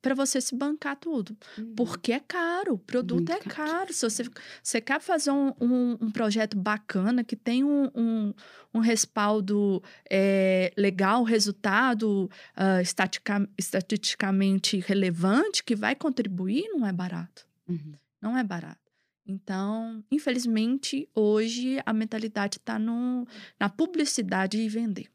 [0.01, 1.37] para você se bancar tudo.
[1.59, 1.75] Uhum.
[1.75, 3.71] Porque é caro, o produto Muito é caro.
[3.71, 3.93] caro.
[3.93, 4.25] Se você,
[4.63, 8.35] você quer fazer um, um, um projeto bacana, que tem um, um,
[8.75, 17.47] um respaldo é, legal, resultado uh, estatica, estatisticamente relevante, que vai contribuir, não é barato.
[17.69, 17.93] Uhum.
[18.21, 18.81] Não é barato.
[19.27, 25.09] Então, infelizmente, hoje a mentalidade está na publicidade e vender.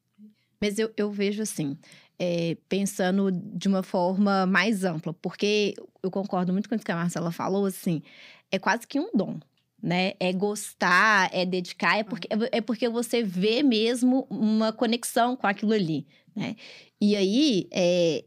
[0.61, 1.77] Mas eu, eu vejo assim,
[2.19, 6.95] é, pensando de uma forma mais ampla, porque eu concordo muito com o que a
[6.95, 8.01] Marcela falou, assim,
[8.51, 9.39] é quase que um dom.
[9.83, 10.13] Né?
[10.19, 15.73] É gostar, é dedicar, é porque, é porque você vê mesmo uma conexão com aquilo
[15.73, 16.55] ali, né?
[16.99, 18.23] E aí, é,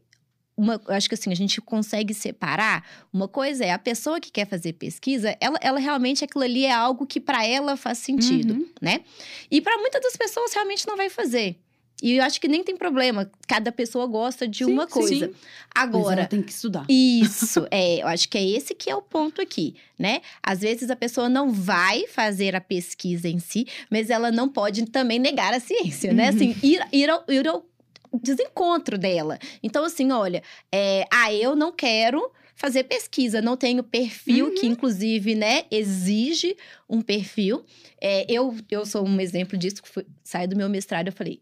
[0.59, 2.85] uma, acho que assim, a gente consegue separar.
[3.11, 6.71] Uma coisa é a pessoa que quer fazer pesquisa, ela, ela realmente aquilo ali é
[6.71, 8.69] algo que para ela faz sentido, uhum.
[8.81, 9.01] né?
[9.49, 11.57] E para muitas das pessoas realmente não vai fazer.
[12.01, 13.29] E eu acho que nem tem problema.
[13.47, 15.27] Cada pessoa gosta de sim, uma coisa.
[15.27, 15.33] Sim.
[15.73, 16.25] Agora.
[16.25, 16.85] tem que estudar.
[16.87, 18.01] Isso, é.
[18.01, 20.21] Eu acho que é esse que é o ponto aqui, né?
[20.41, 24.85] Às vezes a pessoa não vai fazer a pesquisa em si, mas ela não pode
[24.85, 26.29] também negar a ciência, né?
[26.29, 27.65] Assim, ir, ir, ao, ir ao
[28.13, 29.37] desencontro dela.
[29.61, 34.55] Então, assim, olha, é, ah, eu não quero fazer pesquisa, não tenho perfil, uhum.
[34.55, 36.57] que inclusive, né, exige
[36.89, 37.63] um perfil.
[38.01, 41.41] É, eu, eu sou um exemplo disso, que fui, saí do meu mestrado, eu falei,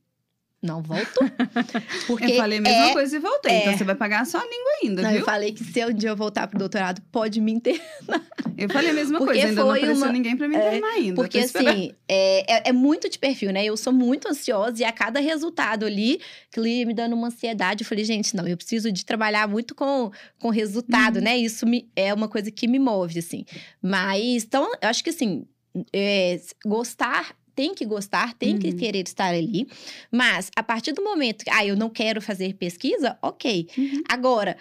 [0.61, 1.19] não volto.
[2.07, 3.51] Porque eu falei a mesma é, coisa e voltei.
[3.51, 3.61] Então, é...
[3.61, 5.19] Então você vai pagar só a língua ainda, Não, viu?
[5.19, 7.85] Eu falei que se um dia eu voltar pro doutorado, pode me internar.
[8.57, 10.11] Eu falei a mesma porque coisa, ainda não apareceu uma...
[10.11, 11.15] ninguém pra me é, internar é, ainda.
[11.15, 13.63] Porque assim, é, é, é, muito de perfil, né?
[13.63, 16.19] Eu sou muito ansiosa e a cada resultado ali,
[16.51, 20.11] que me dando uma ansiedade, eu falei, gente, não, eu preciso de trabalhar muito com,
[20.39, 21.21] com resultado, hum.
[21.21, 21.37] né?
[21.37, 23.45] Isso me, é uma coisa que me move, assim.
[23.81, 25.45] Mas, então, eu acho que assim,
[25.93, 28.59] é, gostar tem que gostar, tem uhum.
[28.59, 29.67] que querer estar ali.
[30.11, 33.67] Mas a partir do momento que, ah, eu não quero fazer pesquisa, ok.
[33.75, 34.03] Uhum.
[34.07, 34.55] Agora,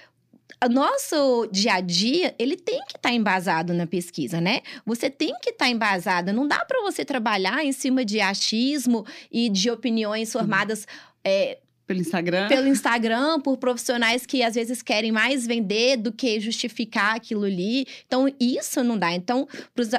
[0.65, 4.63] o nosso dia a dia, ele tem que estar tá embasado na pesquisa, né?
[4.87, 6.33] Você tem que estar tá embasada.
[6.33, 10.87] Não dá para você trabalhar em cima de achismo e de opiniões formadas uhum.
[11.23, 12.49] é, pelo Instagram?
[12.49, 17.87] Pelo Instagram, por profissionais que às vezes querem mais vender do que justificar aquilo ali.
[18.07, 19.13] Então, isso não dá.
[19.13, 19.47] Então,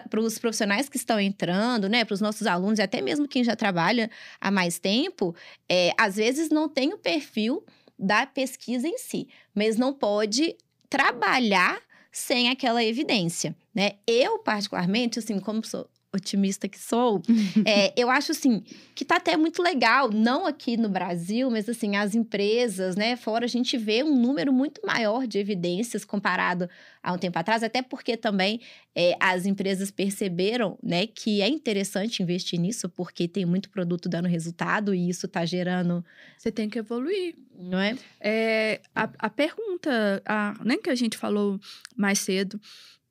[0.09, 3.43] para os profissionais que estão entrando, né, para os nossos alunos, e até mesmo quem
[3.43, 4.09] já trabalha
[4.41, 5.33] há mais tempo,
[5.69, 7.63] é, às vezes não tem o perfil
[7.97, 10.55] da pesquisa em si, mas não pode
[10.89, 11.79] trabalhar
[12.11, 13.93] sem aquela evidência, né?
[14.05, 17.21] Eu, particularmente, assim, como sou otimista que sou,
[17.65, 21.95] é, eu acho assim que tá até muito legal, não aqui no Brasil, mas assim,
[21.95, 26.69] as empresas, né, fora a gente vê um número muito maior de evidências comparado
[27.01, 28.59] a um tempo atrás, até porque também
[28.95, 34.27] é, as empresas perceberam, né, que é interessante investir nisso, porque tem muito produto dando
[34.27, 36.03] resultado e isso tá gerando.
[36.37, 37.35] Você tem que evoluir.
[37.57, 37.95] Não é?
[38.19, 41.59] é a, a pergunta, a, nem que a gente falou
[41.95, 42.59] mais cedo,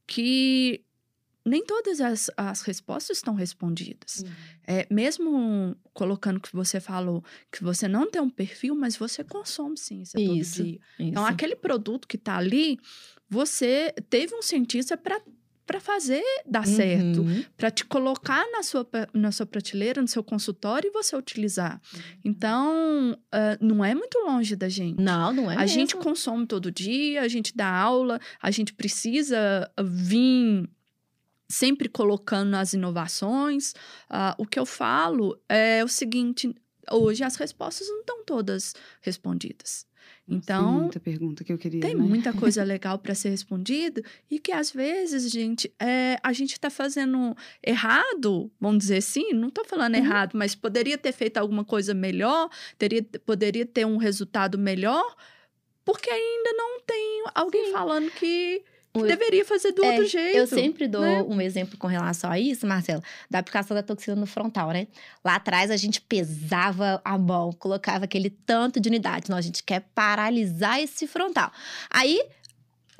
[0.06, 0.82] que
[1.46, 4.24] nem todas as, as respostas estão respondidas.
[4.24, 4.32] Uhum.
[4.66, 9.78] É, mesmo colocando que você falou que você não tem um perfil, mas você consome
[9.78, 10.42] sim isso, todo dia.
[10.42, 10.78] Isso.
[10.98, 12.78] Então, aquele produto que está ali,
[13.30, 15.20] você teve um cientista para
[15.66, 16.74] para fazer dar uhum.
[16.76, 21.82] certo, para te colocar na sua, na sua prateleira, no seu consultório e você utilizar.
[21.92, 22.00] Uhum.
[22.24, 25.02] Então, uh, não é muito longe da gente.
[25.02, 25.56] Não, não é.
[25.56, 25.74] A mesmo.
[25.74, 30.70] gente consome todo dia, a gente dá aula, a gente precisa vir
[31.48, 33.72] sempre colocando as inovações.
[34.10, 36.54] Uh, o que eu falo é o seguinte:
[36.90, 39.86] hoje as respostas não estão todas respondidas.
[40.28, 41.80] Então, tem muita pergunta que eu queria.
[41.80, 42.02] Tem né?
[42.02, 46.68] muita coisa legal para ser respondida e que às vezes, gente, é, a gente está
[46.68, 49.32] fazendo errado, vamos dizer assim.
[49.32, 50.00] Não estou falando uhum.
[50.00, 55.14] errado, mas poderia ter feito alguma coisa melhor, teria, poderia ter um resultado melhor,
[55.84, 57.72] porque ainda não tem alguém Sim.
[57.72, 58.64] falando que
[59.02, 60.36] que deveria fazer do é, outro jeito.
[60.36, 61.22] Eu sempre dou né?
[61.22, 64.86] um exemplo com relação a isso, Marcela, da aplicação da toxina no frontal, né?
[65.24, 69.30] Lá atrás a gente pesava a mão, colocava aquele tanto de unidade.
[69.30, 71.50] Não, a gente quer paralisar esse frontal.
[71.90, 72.22] Aí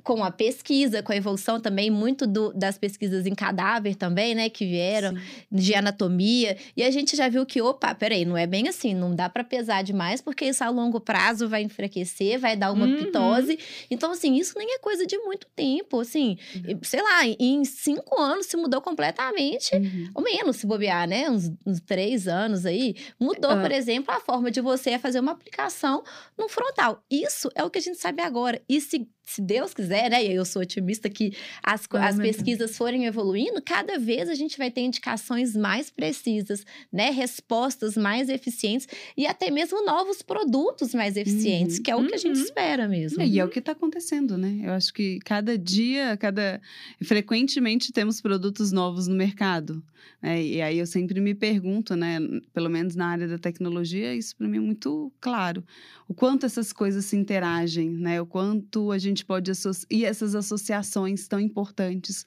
[0.06, 4.48] com a pesquisa, com a evolução também, muito do, das pesquisas em cadáver também, né,
[4.48, 5.22] que vieram, Sim.
[5.50, 6.56] de anatomia.
[6.76, 9.42] E a gente já viu que, opa, peraí, não é bem assim, não dá para
[9.42, 12.98] pesar demais, porque isso a longo prazo vai enfraquecer, vai dar uma uhum.
[12.98, 13.58] pitose.
[13.90, 16.78] Então, assim, isso nem é coisa de muito tempo, assim, uhum.
[16.84, 20.10] sei lá, em cinco anos se mudou completamente, uhum.
[20.14, 24.52] ou menos se bobear, né, uns, uns três anos aí, mudou, por exemplo, a forma
[24.52, 26.04] de você fazer uma aplicação
[26.38, 27.02] no frontal.
[27.10, 28.62] Isso é o que a gente sabe agora.
[28.68, 30.24] E se se Deus quiser, né?
[30.24, 34.70] E eu sou otimista que as, as pesquisas forem evoluindo, cada vez a gente vai
[34.70, 37.10] ter indicações mais precisas, né?
[37.10, 38.86] Respostas mais eficientes
[39.16, 41.82] e até mesmo novos produtos mais eficientes, uhum.
[41.82, 42.06] que é o uhum.
[42.06, 42.44] que a gente uhum.
[42.44, 43.20] espera mesmo.
[43.20, 44.60] É, e é o que está acontecendo, né?
[44.62, 46.60] Eu acho que cada dia, cada
[47.02, 49.82] frequentemente temos produtos novos no mercado.
[50.22, 50.42] Né?
[50.42, 52.18] E aí eu sempre me pergunto, né?
[52.52, 55.64] Pelo menos na área da tecnologia, isso para mim é muito claro.
[56.08, 58.20] O quanto essas coisas se interagem, né?
[58.20, 62.26] O quanto a gente gente pode associar, e essas associações tão importantes.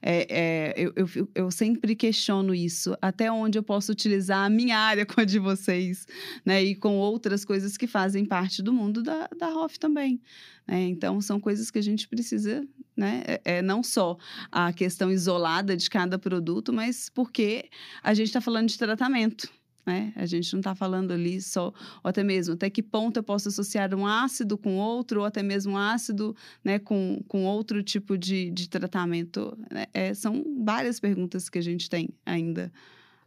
[0.00, 4.78] É, é, eu, eu, eu, sempre questiono isso, até onde eu posso utilizar a minha
[4.78, 6.06] área com a de vocês,
[6.44, 6.62] né?
[6.62, 10.20] E com outras coisas que fazem parte do mundo da, da ROF também.
[10.66, 10.88] Né?
[10.88, 12.66] Então, são coisas que a gente precisa,
[12.96, 13.22] né?
[13.26, 14.16] É, é, não só
[14.50, 17.68] a questão isolada de cada produto, mas porque
[18.02, 19.48] a gente está falando de tratamento.
[19.84, 20.12] Né?
[20.14, 21.66] A gente não está falando ali só,
[22.02, 25.42] ou até mesmo, até que ponto eu posso associar um ácido com outro, ou até
[25.42, 29.56] mesmo um ácido né, com, com outro tipo de, de tratamento.
[29.70, 29.86] Né?
[29.92, 32.72] É, são várias perguntas que a gente tem ainda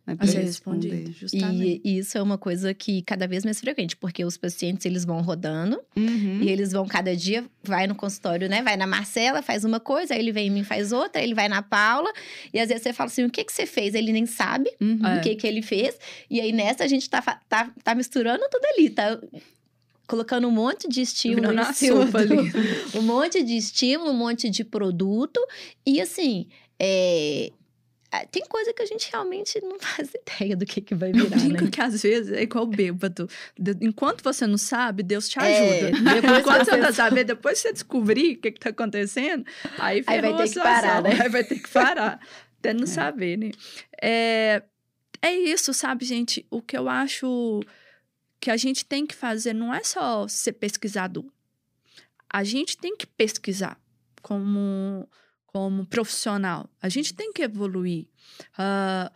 [0.05, 1.11] né, para responder.
[1.33, 5.03] E, e, isso é uma coisa que cada vez mais frequente, porque os pacientes eles
[5.03, 6.41] vão rodando uhum.
[6.41, 8.61] e eles vão cada dia vai no consultório, né?
[8.61, 11.33] Vai na Marcela, faz uma coisa, aí ele vem em mim faz outra, aí ele
[11.33, 12.11] vai na Paula
[12.53, 13.95] e às vezes você fala assim, o que que você fez?
[13.95, 15.17] Ele nem sabe uhum.
[15.17, 15.97] o que que ele fez.
[16.29, 19.19] E aí nessa a gente tá, tá, tá misturando tudo ali, tá
[20.07, 22.51] colocando um monte de estímulo na sopa ali.
[22.93, 25.39] um monte de estímulo, um monte de produto
[25.85, 26.47] e assim,
[26.79, 27.51] é,
[28.31, 31.25] tem coisa que a gente realmente não faz ideia do que, que vai virar.
[31.25, 31.69] Eu brinco né?
[31.71, 33.27] que às vezes é igual bêbado.
[33.81, 35.97] Enquanto você não sabe, Deus te é, ajuda.
[36.35, 39.45] É, Enquanto você não sabe, depois você descobrir o que, está acontecendo,
[39.77, 41.17] aí, aí vai ter que parar, né?
[41.21, 42.19] Aí vai ter que parar.
[42.59, 42.87] até não é.
[42.87, 43.51] saber, né?
[44.01, 44.63] É,
[45.21, 46.45] é isso, sabe, gente?
[46.49, 47.61] O que eu acho
[48.39, 51.25] que a gente tem que fazer não é só ser pesquisador.
[52.29, 53.79] A gente tem que pesquisar
[54.21, 55.07] como
[55.55, 56.69] como profissional.
[56.81, 58.07] A gente tem que evoluir.
[58.59, 59.09] Uh,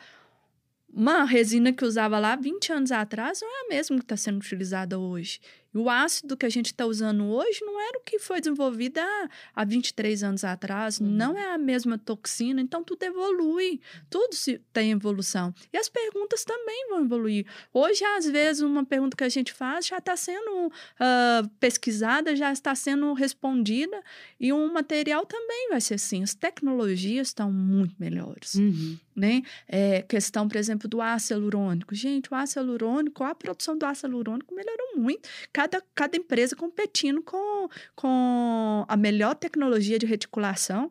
[0.90, 4.38] uma resina que usava lá 20 anos atrás não é a mesma que está sendo
[4.38, 5.42] utilizada hoje.
[5.74, 8.98] E o ácido que a gente está usando hoje não era o que foi desenvolvido
[9.00, 11.08] há, há 23 anos atrás, uhum.
[11.08, 13.80] não é a mesma toxina, então tudo evolui,
[14.10, 15.54] tudo se, tem evolução.
[15.72, 17.46] E as perguntas também vão evoluir.
[17.74, 22.52] Hoje, às vezes, uma pergunta que a gente faz já está sendo uh, pesquisada, já
[22.52, 24.02] está sendo respondida,
[24.40, 26.24] e um material também vai ser assim.
[26.24, 28.56] As tecnologias estão muito melhores.
[28.56, 28.98] Uhum.
[29.16, 29.42] Né?
[29.68, 31.94] É, questão, por exemplo, do ácido hialurônico.
[31.94, 35.28] Gente, o ácido hialurônico, a produção do ácido hialurônico melhorou muito
[35.60, 40.90] cada, cada empresa competindo com, com a melhor tecnologia de reticulação.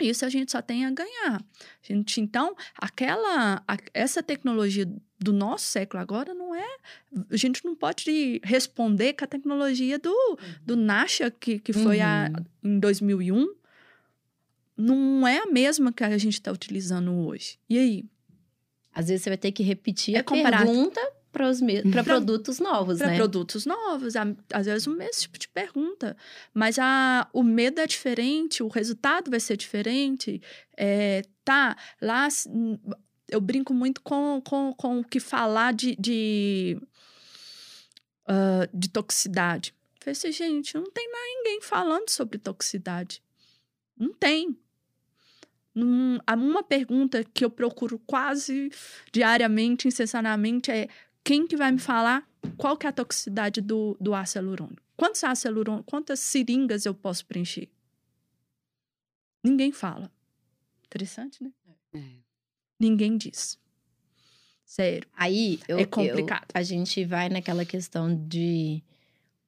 [0.00, 1.36] Isso a gente só tem a ganhar.
[1.40, 4.84] A gente, então, aquela, a- essa tecnologia
[5.20, 6.66] do nosso século agora não é.
[7.30, 12.28] A gente não pode responder com a tecnologia do, do Nasha, que, que foi a,
[12.64, 13.54] em 2001.
[14.76, 17.56] Não é a mesma que a gente está utilizando hoje.
[17.70, 18.04] E aí?
[18.92, 21.00] Às vezes você vai ter que repetir É a comparar- pergunta
[21.36, 23.16] para Pra- produtos novos, Para né?
[23.16, 24.14] produtos novos,
[24.52, 26.16] às vezes o mesmo tipo de pergunta.
[26.54, 30.40] Mas a, o medo é diferente, o resultado vai ser diferente.
[30.76, 32.28] É, tá, lá
[33.28, 36.78] eu brinco muito com, com, com o que falar de, de,
[38.26, 39.74] ah, de toxicidade.
[40.00, 43.20] Falei assim, gente, não tem mais ninguém falando sobre toxicidade.
[43.98, 44.56] Não tem.
[45.74, 48.70] Num- uma pergunta que eu procuro quase
[49.12, 50.88] diariamente, incessantemente, é
[51.26, 52.24] quem que vai me falar
[52.56, 54.80] qual que é a toxicidade do, do ácido hialurônico?
[54.96, 57.68] Quantos ácidos hialurônicos, quantas seringas eu posso preencher?
[59.44, 60.10] Ninguém fala.
[60.86, 61.50] Interessante, né?
[61.92, 62.00] É.
[62.78, 63.58] Ninguém diz.
[64.64, 65.08] Sério.
[65.16, 66.46] Aí eu, É eu- complicado.
[66.54, 68.82] a gente vai naquela questão de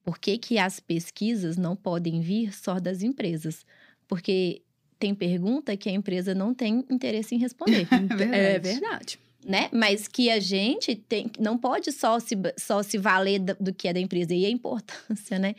[0.03, 3.65] por que, que as pesquisas não podem vir só das empresas?
[4.07, 4.61] Porque
[4.97, 7.87] tem pergunta que a empresa não tem interesse em responder.
[8.33, 9.17] É verdade.
[9.45, 9.69] Né?
[9.71, 13.87] Mas que a gente tem, não pode só se, só se valer do, do que
[13.87, 14.33] é da empresa.
[14.33, 15.55] E a importância, né?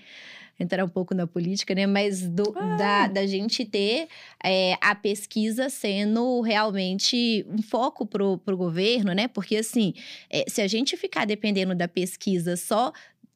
[0.59, 1.87] Entrar um pouco na política, né?
[1.87, 2.76] Mas do, Ah.
[2.76, 4.09] da, da gente ter
[4.45, 9.26] é, a pesquisa sendo realmente um foco pro, pro governo, né?
[9.26, 9.95] Porque, assim,
[10.28, 12.93] é, se a gente ficar dependendo da pesquisa só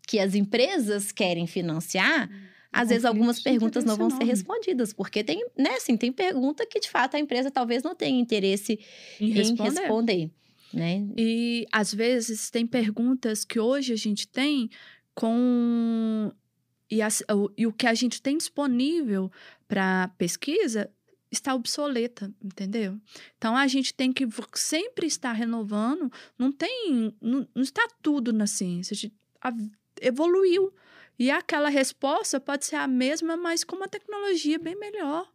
[0.06, 2.28] que as empresas querem financiar,
[2.82, 6.80] às vezes algumas perguntas não vão ser respondidas, porque tem, né, assim, tem pergunta que
[6.80, 8.78] de fato a empresa talvez não tenha interesse
[9.20, 9.80] Em em responder.
[9.80, 10.30] responder,
[10.72, 11.06] né?
[11.16, 14.68] E às vezes tem perguntas que hoje a gente tem
[15.14, 16.32] com.
[16.90, 19.30] E, as- o- e o que a gente tem disponível
[19.66, 20.90] para pesquisa
[21.30, 22.96] está obsoleta, entendeu?
[23.38, 26.10] Então a gente tem que sempre estar renovando.
[26.38, 27.12] Não tem.
[27.20, 28.94] Não, não está tudo na ciência.
[28.94, 29.52] A gente a-
[30.00, 30.72] evoluiu.
[31.18, 35.30] E aquela resposta pode ser a mesma, mas com uma tecnologia bem melhor.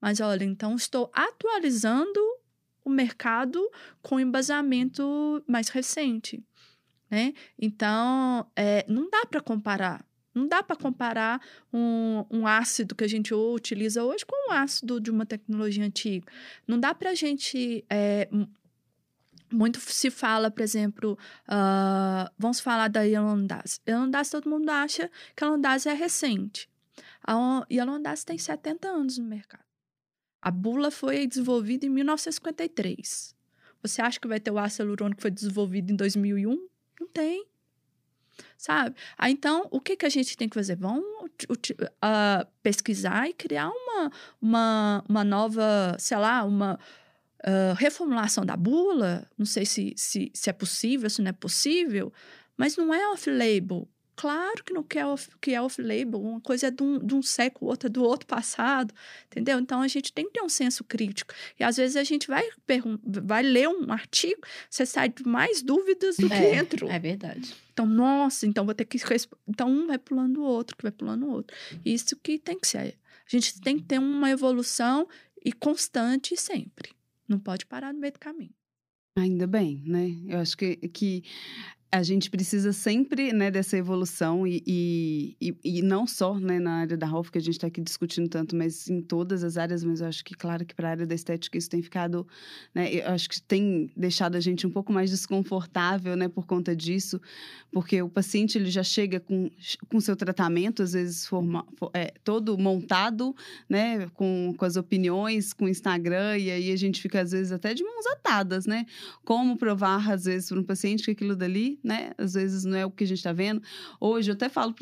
[0.00, 2.20] Mas olha, então estou atualizando
[2.84, 3.60] o mercado
[4.00, 6.42] com embasamento mais recente,
[7.10, 7.32] né?
[7.58, 10.04] Então, é, não dá para comparar.
[10.34, 11.40] Não dá para comparar
[11.72, 16.26] um, um ácido que a gente utiliza hoje com um ácido de uma tecnologia antiga.
[16.66, 17.84] Não dá para a gente.
[17.88, 18.28] é,
[19.52, 23.80] muito se fala, por exemplo, ah, vamos falar da Yalandase.
[23.86, 26.68] Yalandase, todo mundo acha que a Yalandase é recente.
[27.26, 29.64] A Yalandase tem 70 anos no mercado.
[30.40, 33.36] A bula foi desenvolvida em 1953.
[33.82, 36.68] Você acha que vai ter o ácido hialurônico que foi desenvolvido em 2001?
[37.00, 37.46] Não tem.
[38.56, 38.96] Sabe?
[39.16, 40.76] Ah, então, o que, que a gente tem que fazer?
[40.76, 41.04] Vamos
[42.00, 46.78] ah, pesquisar e criar uma, uma, uma nova, sei lá, uma
[47.44, 49.28] ah, reformulação da bula.
[49.36, 52.12] Não sei se, se, se é possível, se não é possível,
[52.56, 53.88] mas não é off-label.
[54.14, 56.20] Claro que não que é off- que é off-label.
[56.20, 58.92] Uma coisa é de um, de um século, outra é do outro passado.
[59.26, 59.58] Entendeu?
[59.58, 61.32] Então a gente tem que ter um senso crítico.
[61.58, 62.46] E às vezes a gente vai,
[63.04, 66.90] vai ler um artigo, você sai de mais dúvidas do que É, entrou.
[66.90, 67.54] É verdade.
[67.72, 68.98] Então, nossa, então vou ter que.
[69.48, 71.56] Então, um vai pulando o outro, que vai pulando o outro.
[71.82, 72.98] Isso que tem que ser.
[73.26, 75.08] A gente tem que ter uma evolução
[75.42, 76.90] e constante sempre.
[77.32, 78.54] Não pode parar no meio do caminho.
[79.16, 80.10] Ainda bem, né?
[80.26, 81.22] Eu acho que, que
[81.94, 84.62] a gente precisa sempre né, dessa evolução e,
[85.38, 88.28] e, e, não só né, na área da health que a gente está aqui discutindo
[88.28, 89.84] tanto, mas em todas as áreas.
[89.84, 92.26] Mas eu acho que, claro, que para a área da estética isso tem ficado,
[92.74, 92.92] né?
[92.94, 97.20] Eu acho que tem deixado a gente um pouco mais desconfortável, né, por conta disso,
[97.70, 99.50] porque o paciente ele já chega com
[99.88, 103.34] com seu tratamento às vezes forma, fo- é, todo montado,
[103.68, 107.52] né, com, com as opiniões, com o Instagram e aí a gente fica às vezes
[107.52, 108.86] até de mãos atadas, né?
[109.24, 112.12] como provar, às vezes, para um paciente que aquilo dali, né?
[112.18, 113.62] Às vezes não é o que a gente está vendo.
[114.00, 114.74] Hoje, eu até falo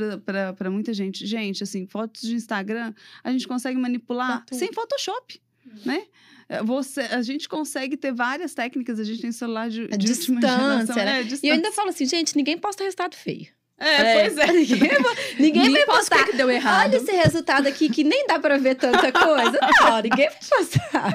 [0.57, 2.93] para muita gente, gente, assim, fotos de Instagram,
[3.25, 5.41] a gente consegue manipular sem Photoshop,
[5.85, 6.03] né?
[6.49, 10.07] É, Você, a gente consegue ter várias técnicas, a gente tem celular de, A de
[10.07, 10.97] distância, geração.
[10.97, 11.19] né?
[11.19, 11.53] É, E eu distância.
[11.55, 13.47] ainda falo assim, gente, ninguém posta resultado feio.
[13.79, 14.47] É, pois é.
[14.53, 14.91] Ninguém,
[15.41, 16.25] ninguém vai postar.
[16.25, 16.89] que que deu errado.
[16.91, 19.59] Olha esse resultado aqui que nem dá pra ver tanta coisa.
[19.81, 21.15] Não, ninguém vai postar.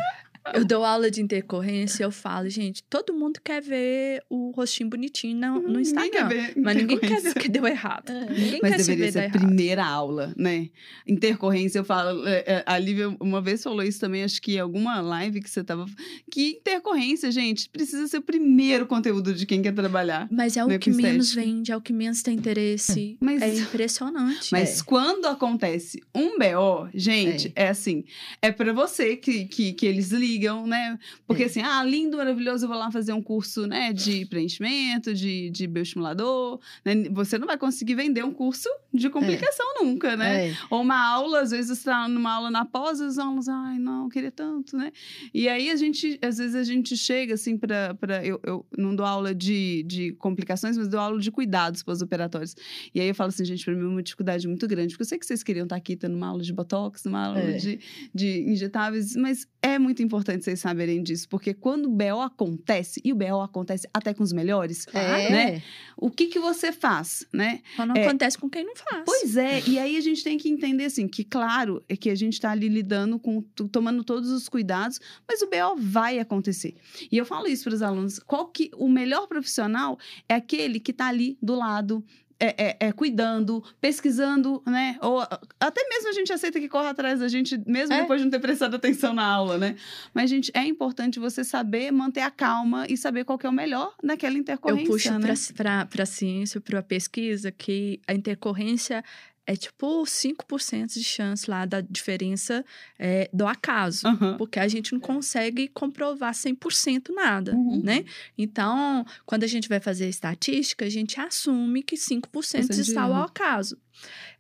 [0.54, 5.36] Eu dou aula de intercorrência, eu falo, gente, todo mundo quer ver o rostinho bonitinho
[5.38, 6.06] no, no Instagram.
[6.28, 8.10] Ninguém quer ver Mas ninguém quer ver o que deu errado.
[8.12, 8.26] É.
[8.30, 9.40] Ninguém Mas quer se deveria ver ser a errado.
[9.40, 10.70] primeira aula, né?
[11.08, 12.28] Intercorrência, eu falo.
[12.28, 15.50] é, é, A Lívia uma vez falou isso também, acho que em alguma live que
[15.50, 15.86] você tava.
[16.30, 20.28] Que intercorrência, gente, precisa ser o primeiro conteúdo de quem quer trabalhar.
[20.32, 23.18] Mas é o Né, que menos vende, é o que menos tem interesse.
[23.20, 24.50] Mas- É impressionante.
[24.52, 28.04] Mas quando acontece um BO, gente, é, assim,
[28.42, 30.98] é pra você que, que, que eles ligam, né?
[31.28, 31.46] Porque É.
[31.46, 35.68] assim, ah, lindo, maravilhoso, eu vou lá fazer um curso, né, de preenchimento, de, de
[35.68, 36.94] bioestimulador, né?
[37.12, 40.50] Você não vai conseguir vender um curso de complicação nunca, né?
[40.50, 40.58] É.
[40.70, 44.04] Ou uma aula, às vezes você tá numa aula na pós, os alunos, ai, não,
[44.04, 44.92] eu queria tanto, né?
[45.34, 49.06] E aí a gente, às vezes a gente chega assim pra eu, eu não dou
[49.06, 52.56] aula de, de complicações, mas dou aula de cuidados pós-operatórios.
[52.94, 55.08] E aí eu falo assim, gente, pra mim é uma dificuldade muito grande, porque eu
[55.08, 57.52] sei que vocês queriam estar aqui tendo uma aula de botox, uma aula É.
[57.58, 57.80] de,
[58.14, 63.12] de injetáveis, mas é muito importante vocês saberem disso, porque quando o BO acontece, e
[63.12, 65.30] o BO acontece até com os melhores, É.
[65.30, 65.62] né?
[65.98, 67.62] O que que você faz, né?
[67.76, 68.06] Só não É.
[68.08, 69.04] acontece com quem não faz.
[69.06, 72.16] Pois é, e aí a gente tem que entender assim, que claro, é que a
[72.16, 76.76] gente está ali lidando com, tomando todos os cuidados, mas o BO vai acontecer.
[77.12, 79.98] E eu falo isso para os alunos, qual que o melhor profissional
[80.28, 82.04] é aquele que está ali do lado,
[82.40, 84.98] é, é- é cuidando, pesquisando, né?
[85.02, 85.22] Ou
[85.60, 88.02] até mesmo a gente aceita que corra atrás da gente, mesmo É.
[88.02, 89.76] depois de não ter prestado atenção na aula, né?
[90.14, 93.54] Mas, gente, é importante você saber manter a calma e saber qual que é o
[93.54, 95.36] melhor naquela Eu intercorrência, puxo né?
[95.56, 99.04] para a ciência, para a pesquisa, que a intercorrência
[99.48, 102.66] é tipo 5% de chance lá da diferença
[102.98, 104.08] é, do acaso.
[104.08, 104.38] Aham.
[104.38, 107.82] Porque a gente não consegue comprovar 100% nada, Uhum.
[107.84, 108.06] né?
[108.38, 113.14] Então, quando a gente vai fazer estatística, a gente assume que 5% de está ao
[113.16, 113.78] acaso.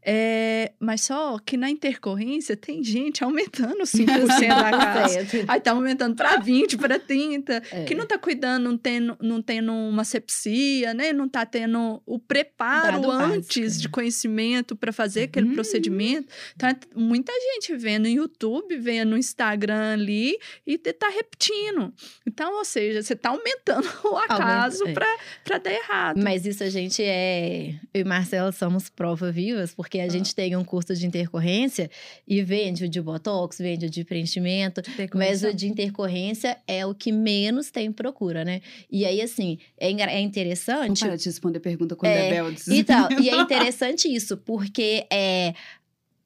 [0.08, 5.14] É, mas só que na intercorrência tem gente aumentando 5% do acaso.
[5.14, 5.45] Certo.
[5.47, 7.84] Aí tá aumentando para 20, para 30, É.
[7.86, 11.12] que não tá cuidando, não tendo, não tendo uma sepsia, né?
[11.12, 13.82] Não tá tendo o preparo Dado básico, antes né?
[13.82, 15.53] de conhecimento para fazer aquele Uhum.
[15.56, 16.28] procedimento.
[16.56, 20.38] Então, é muita gente vendo no YouTube, vendo no Instagram ali
[20.68, 21.91] e tá repetindo.
[22.28, 24.93] Então, ou seja, você tá aumentando o acaso é.
[24.93, 26.22] para dar errado.
[26.24, 27.74] Mas isso a gente é.
[27.91, 30.09] Eu e Marcela somos prova vivas, porque a Ah.
[30.09, 31.89] gente tem um curso de intercorrência
[32.27, 34.81] e vende o de botox, vende o de preenchimento.
[35.13, 38.61] Mas o de intercorrência é o que menos tem procura, né?
[38.91, 41.05] E aí, assim, é, é Não interessante.
[41.05, 42.67] para de responder pergunta quando é, É, Beldes.
[42.67, 45.53] Então, e é interessante isso, porque é,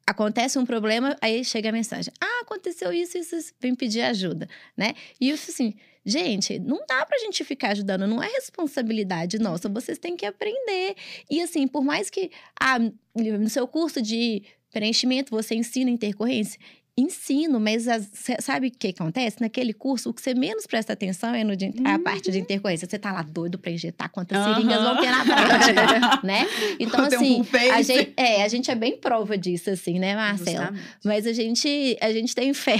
[0.06, 4.48] acontece um problema, aí chega a mensagem: Ah, aconteceu isso, isso, isso, vem pedir ajuda,
[4.76, 4.94] né?
[5.20, 5.74] E isso assim.
[6.04, 10.94] Gente, não dá pra gente ficar ajudando, não é responsabilidade nossa, vocês têm que aprender.
[11.30, 12.78] E assim, por mais que ah,
[13.14, 14.42] no seu curso de
[14.72, 16.58] preenchimento você ensina intercorrência,
[16.96, 19.40] ensino, mas as- sabe o que acontece?
[19.40, 22.86] Naquele curso, o que você menos presta atenção é no de- a parte de intercorrência.
[22.88, 24.54] Você tá lá doido pra injetar quantas Aham.
[24.54, 26.46] seringas vão ter na prática, né?
[26.78, 30.66] Então, assim, a gente, é, a gente é bem prova disso, assim, né, Marcela?
[30.66, 30.98] Justamente.
[31.04, 32.78] Mas a gente, a gente tem fé.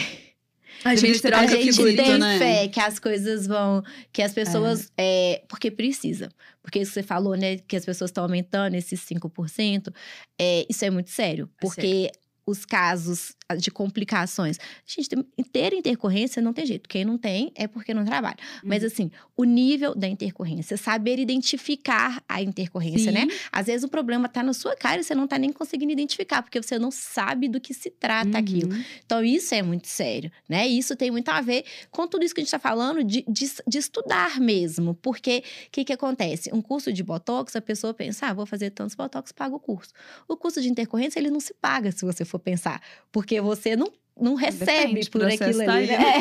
[0.85, 2.39] A gente A troca Troca gente figurino, tem né?
[2.39, 3.83] fé que as coisas vão.
[4.13, 4.91] Que as pessoas.
[4.97, 6.31] é, porque precisa.
[6.63, 7.59] Porque isso que você falou, né?
[7.59, 9.93] Que as pessoas estão aumentando esses 5%.
[10.39, 11.49] É, isso é muito sério.
[11.59, 12.11] É Porque
[12.47, 14.59] os casos de complicações.
[14.87, 15.09] Gente,
[15.53, 16.89] ter intercorrência não tem jeito.
[16.89, 18.37] Quem não tem é porque não trabalha.
[18.63, 23.27] Mas, assim, o nível da intercorrência, saber identificar a intercorrência, né?
[23.51, 26.43] Às vezes o problema tá na sua cara e você não tá nem conseguindo identificar,
[26.43, 28.73] porque você não sabe do que se trata aquilo.
[28.73, 28.85] Uhum.
[29.05, 30.67] Então, isso é muito sério, né?
[30.67, 33.51] Isso tem muito a ver com tudo isso que a gente está falando de, de,
[33.67, 34.95] de estudar mesmo.
[34.95, 36.51] Porque o que, que acontece?
[36.53, 39.93] Um curso de Botox, a pessoa pensa, ah, vou fazer tantos Botox, paga o curso.
[40.29, 42.83] O curso de intercorrência, ele não se paga, se você for pensar.
[43.11, 45.87] Porque você não, não recebe Depende, por aquilo tá ali.
[45.87, 45.99] né?
[45.99, 46.21] né?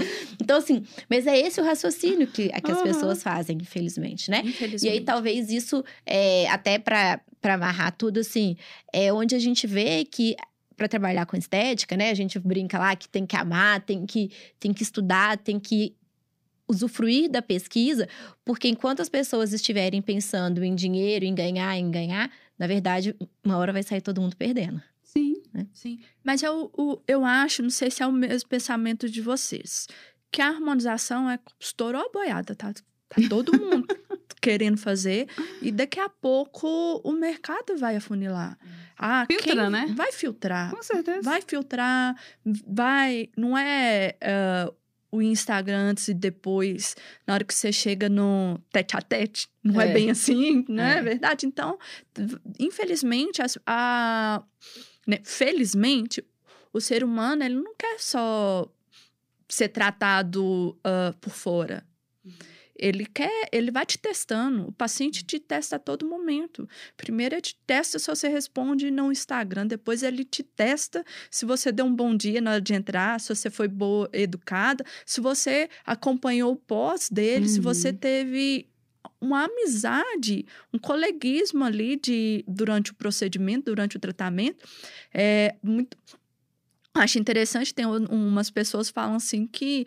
[0.40, 4.42] então, assim, mas é esse o raciocínio que, que as pessoas fazem, infelizmente, né?
[4.44, 4.86] Infelizmente.
[4.86, 8.56] E aí, talvez isso, é, até para amarrar tudo, assim,
[8.92, 10.36] é onde a gente vê que
[10.76, 12.10] para trabalhar com estética, né?
[12.10, 15.94] A gente brinca lá que tem que amar, tem que, tem que estudar, tem que
[16.66, 18.08] usufruir da pesquisa,
[18.44, 23.58] porque enquanto as pessoas estiverem pensando em dinheiro, em ganhar, em ganhar, na verdade, uma
[23.58, 24.80] hora vai sair todo mundo perdendo.
[25.54, 25.68] Sim.
[25.72, 29.86] Sim, mas eu, o- eu acho, não sei se é o mesmo pensamento de vocês,
[30.32, 32.72] que a harmonização é estourou a boiada, tá?
[32.72, 33.86] Tá todo mundo
[34.40, 35.26] querendo fazer
[35.60, 36.68] e daqui a pouco
[37.04, 38.56] o mercado vai afunilar.
[38.96, 39.86] Ah, Filtra, quem né?
[39.96, 40.70] Vai filtrar.
[40.70, 41.22] Com certeza.
[41.22, 42.14] Vai filtrar,
[42.66, 43.28] vai.
[43.36, 44.72] Não é ah,
[45.10, 46.94] o Instagram antes e depois,
[47.26, 49.48] na hora que você chega no tete a tete.
[49.64, 49.92] Não é, É.
[49.92, 51.02] bem assim, não é, É.
[51.02, 51.46] verdade?
[51.46, 51.76] Então,
[52.58, 54.42] infelizmente, as- a,
[55.06, 56.24] né, felizmente,
[56.72, 58.70] o ser humano ele não quer só
[59.48, 61.84] ser tratado uh, por fora.
[62.24, 62.32] Uhum.
[62.76, 64.68] Ele quer, ele vai te testando.
[64.68, 66.66] O paciente te testa a todo momento.
[66.96, 71.70] Primeiro ele te testa se você responde no Instagram, depois ele te testa se você
[71.70, 75.68] deu um bom dia na hora de entrar, se você foi boa, educada, se você
[75.84, 77.52] acompanhou o pós dele, uhum.
[77.52, 77.96] se você uhum.
[77.96, 78.70] teve
[79.20, 84.64] uma amizade, um coleguismo ali de, durante o procedimento, durante o tratamento.
[85.12, 85.96] É muito.
[86.92, 89.86] Acho interessante, tem umas pessoas falam assim que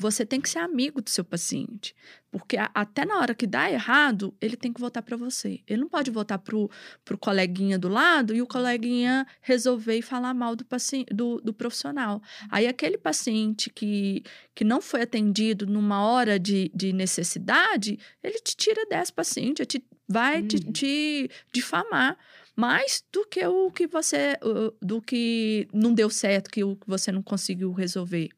[0.00, 1.94] você tem que ser amigo do seu paciente.
[2.30, 5.60] Porque a, até na hora que dá errado, ele tem que voltar para você.
[5.66, 6.70] Ele não pode voltar pro,
[7.04, 11.52] pro coleguinha do lado e o coleguinha resolver e falar mal do, paciente, do, do
[11.52, 12.22] profissional.
[12.50, 14.22] Aí aquele paciente que,
[14.54, 19.84] que não foi atendido numa hora de, de necessidade, ele te tira dessa paciente, te,
[20.08, 20.48] vai uhum.
[20.48, 22.16] te, te difamar
[22.56, 24.36] mais do que o que você
[24.82, 28.28] do que não deu certo, que o que você não conseguiu resolver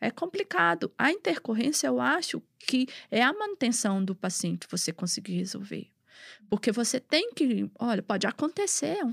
[0.00, 0.92] é complicado.
[0.96, 5.90] A intercorrência, eu acho que é a manutenção do paciente você conseguir resolver.
[6.48, 9.04] Porque você tem que, olha, pode acontecer, é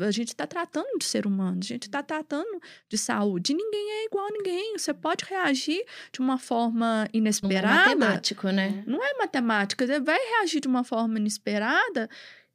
[0.00, 3.54] a gente está tratando de ser humano, a gente está tratando de saúde.
[3.54, 4.76] Ninguém é igual a ninguém.
[4.76, 7.76] Você pode reagir de uma forma inesperada.
[7.76, 8.84] Não é matemático, né?
[8.86, 9.86] Não é matemática.
[9.86, 12.08] Você vai reagir de uma forma inesperada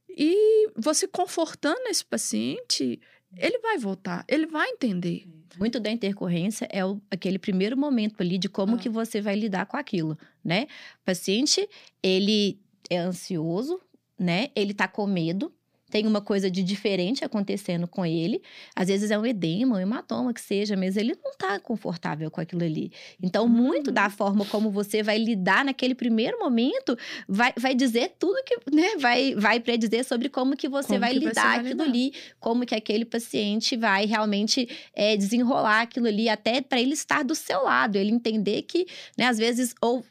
[0.10, 3.00] e você confortando esse paciente,
[3.38, 5.26] ele vai voltar, ele vai entender.
[5.58, 8.78] Muito da intercorrência é o, aquele primeiro momento ali de como ah.
[8.78, 10.68] que você vai lidar com aquilo, né?
[11.02, 11.68] O paciente,
[12.04, 13.80] ele é ansioso,
[14.18, 14.50] né?
[14.56, 15.54] Ele tá com medo,
[15.90, 18.42] tem uma coisa de diferente acontecendo com ele.
[18.76, 22.40] Às vezes é um edema, um hematoma que seja, mas ele não está confortável com
[22.40, 22.92] aquilo ali.
[23.22, 24.10] Então, muito da uhum.
[24.10, 28.96] forma como você vai lidar naquele primeiro momento vai, vai dizer tudo que, né?
[29.00, 31.84] Vai, vai predizer sobre como que você como vai que lidar você vai aquilo lidar.
[31.86, 37.24] ali, como que aquele paciente vai realmente é, desenrolar aquilo ali, até para ele estar
[37.24, 38.86] do seu lado, ele entender que,
[39.18, 40.04] né, às vezes, ou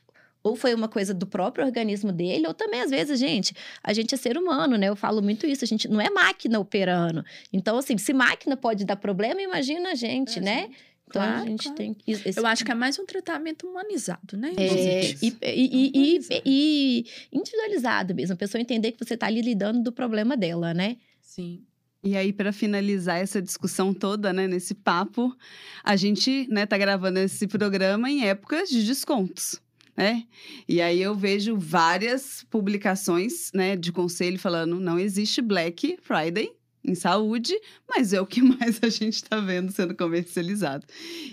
[0.49, 4.15] ou foi uma coisa do próprio organismo dele, ou também, às vezes, gente, a gente
[4.15, 4.89] é ser humano, né?
[4.89, 7.25] Eu falo muito isso, a gente não é máquina operando.
[7.53, 10.61] Então, assim, se máquina pode dar problema, imagina a gente, é, né?
[10.63, 10.89] Gente.
[11.09, 11.77] Então claro, a gente claro.
[11.77, 11.97] tem.
[12.07, 12.39] Esse...
[12.39, 14.53] Eu acho que é mais um tratamento humanizado, né?
[14.57, 18.35] É, e, e, e, e, individualizado mesmo.
[18.35, 20.99] A pessoa entender que você está ali lidando do problema dela, né?
[21.23, 21.65] Sim.
[22.05, 25.35] E aí, para finalizar essa discussão toda, né, nesse papo,
[25.83, 29.61] a gente né, tá gravando esse programa em épocas de descontos
[29.99, 30.25] né?
[30.69, 36.53] E aí eu vejo várias publicações, né, de conselho falando não existe Black Friday
[36.85, 37.53] em saúde,
[37.89, 40.87] mas é o que mais a gente está vendo sendo comercializado.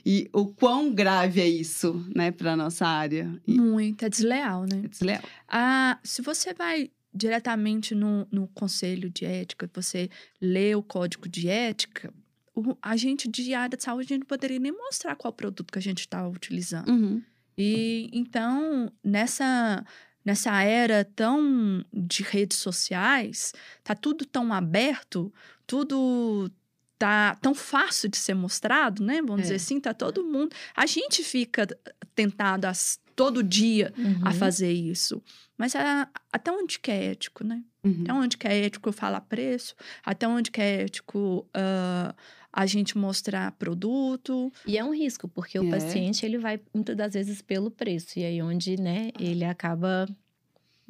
[0.04, 3.40] E o quão grave é isso, né, para nossa área?
[3.46, 3.60] E...
[3.60, 4.82] Muito, é desleal, né?
[4.84, 5.22] É desleal.
[5.48, 10.10] Ah, se você vai diretamente no, no conselho de ética, você
[10.42, 12.12] lê o código de ética,
[12.56, 15.72] o, a gente de área de saúde, a gente não poderia nem mostrar qual produto
[15.72, 16.90] que a gente está utilizando.
[16.90, 17.22] Uhum.
[17.58, 19.86] E então, nessa
[20.24, 23.54] nessa era tão de redes sociais,
[23.84, 25.32] tá tudo tão aberto,
[25.68, 26.52] tudo
[26.98, 29.22] tá tão fácil de ser mostrado, né?
[29.22, 29.44] Vamos é.
[29.44, 30.56] dizer assim, tá todo mundo.
[30.76, 31.68] A gente fica
[32.16, 32.72] tentado a,
[33.16, 34.22] todo dia uhum.
[34.24, 35.22] a fazer isso.
[35.58, 37.64] Mas a, até onde que é ético, né?
[37.84, 38.02] Uhum.
[38.02, 39.76] Até onde que é ético falar preço?
[40.04, 42.16] Até onde que é ético uh,
[42.56, 44.50] a gente mostrar produto.
[44.66, 45.62] E é um risco, porque é.
[45.62, 48.18] o paciente ele vai muitas das vezes pelo preço.
[48.18, 50.08] E aí onde, né, ele acaba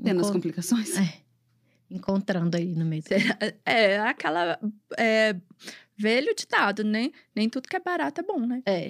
[0.02, 0.96] tendo as complicações.
[0.96, 1.22] É,
[1.90, 3.02] encontrando aí no meio.
[3.66, 4.60] É, é aquela
[4.96, 5.36] é,
[5.98, 7.10] velho ditado, né?
[7.36, 8.62] Nem tudo que é barato é bom, né?
[8.64, 8.90] É,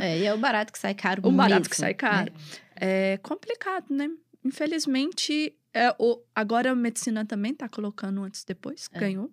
[0.00, 1.20] é e é o barato que sai caro.
[1.22, 2.32] o mesmo, barato que sai caro.
[2.74, 4.08] É, é complicado, né?
[4.42, 8.98] Infelizmente, é, o, agora a medicina também está colocando antes e depois, é.
[8.98, 9.30] ganhou.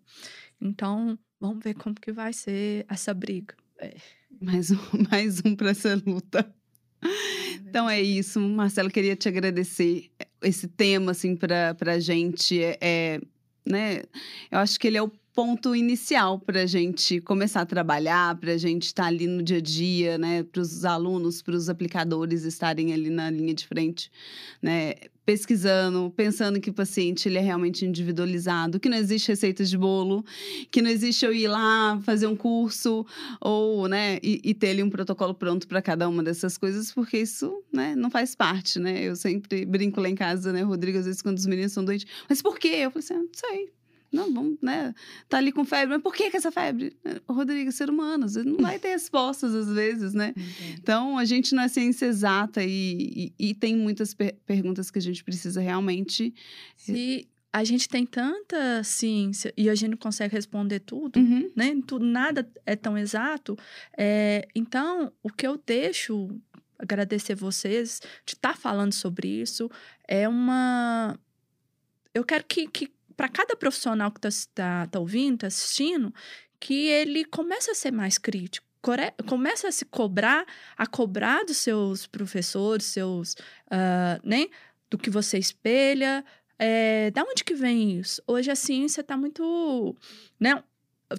[0.62, 3.56] Então, Vamos ver como que vai ser essa briga.
[3.80, 3.96] É.
[4.40, 4.78] Mais um,
[5.10, 6.54] mais um para essa luta.
[7.56, 10.12] Então é isso, Marcelo, queria te agradecer
[10.44, 13.22] esse tema assim para a gente é, é,
[13.66, 14.04] né?
[14.52, 18.54] Eu acho que ele é o ponto inicial para a gente começar a trabalhar, para
[18.54, 20.44] a gente estar tá ali no dia a dia, né?
[20.44, 24.12] Para os alunos, para os aplicadores estarem ali na linha de frente,
[24.62, 24.96] né?
[25.26, 30.26] Pesquisando, pensando que o paciente ele é realmente individualizado, que não existe receitas de bolo,
[30.70, 33.06] que não existe eu ir lá fazer um curso
[33.40, 34.20] ou, né?
[34.22, 37.96] E, e ter ali um protocolo pronto para cada uma dessas coisas, porque isso, né?
[37.96, 39.04] Não faz parte, né?
[39.04, 42.08] Eu sempre brinco lá em casa, né, Rodrigo, às vezes quando os meninos são doentes,
[42.28, 42.68] mas por quê?
[42.68, 43.81] Eu falei assim, ah, não sei
[44.12, 44.94] não, vamos, né?
[45.30, 45.96] Tá ali com febre.
[45.96, 46.96] Mas por que, que essa febre?
[47.28, 50.34] Rodrigo, ser humano, você não vai ter respostas às vezes, né?
[50.74, 55.00] Então, a gente não é ciência exata e, e, e tem muitas per perguntas que
[55.00, 56.34] a gente precisa realmente.
[56.76, 61.52] Se a gente tem tanta ciência e a gente não consegue responder tudo, uhum.
[61.56, 61.78] né?
[61.86, 63.58] Tudo, nada é tão exato.
[63.98, 66.30] É, então, o que eu deixo
[66.82, 69.70] agradecer vocês de estar tá falando sobre isso.
[70.08, 71.18] É uma.
[72.14, 72.92] Eu quero que, que
[73.22, 76.12] para cada profissional que está tá, tá ouvindo, está assistindo,
[76.60, 78.66] que ele comece a ser mais crítico.
[79.30, 80.44] Começa a se cobrar,
[80.76, 83.34] a cobrar dos seus professores, seus,
[83.68, 84.48] uh, né,
[84.90, 86.26] do que você espelha,
[86.58, 88.24] é, da onde que vem isso?
[88.26, 89.96] Hoje a ciência está muito,
[90.40, 90.64] né,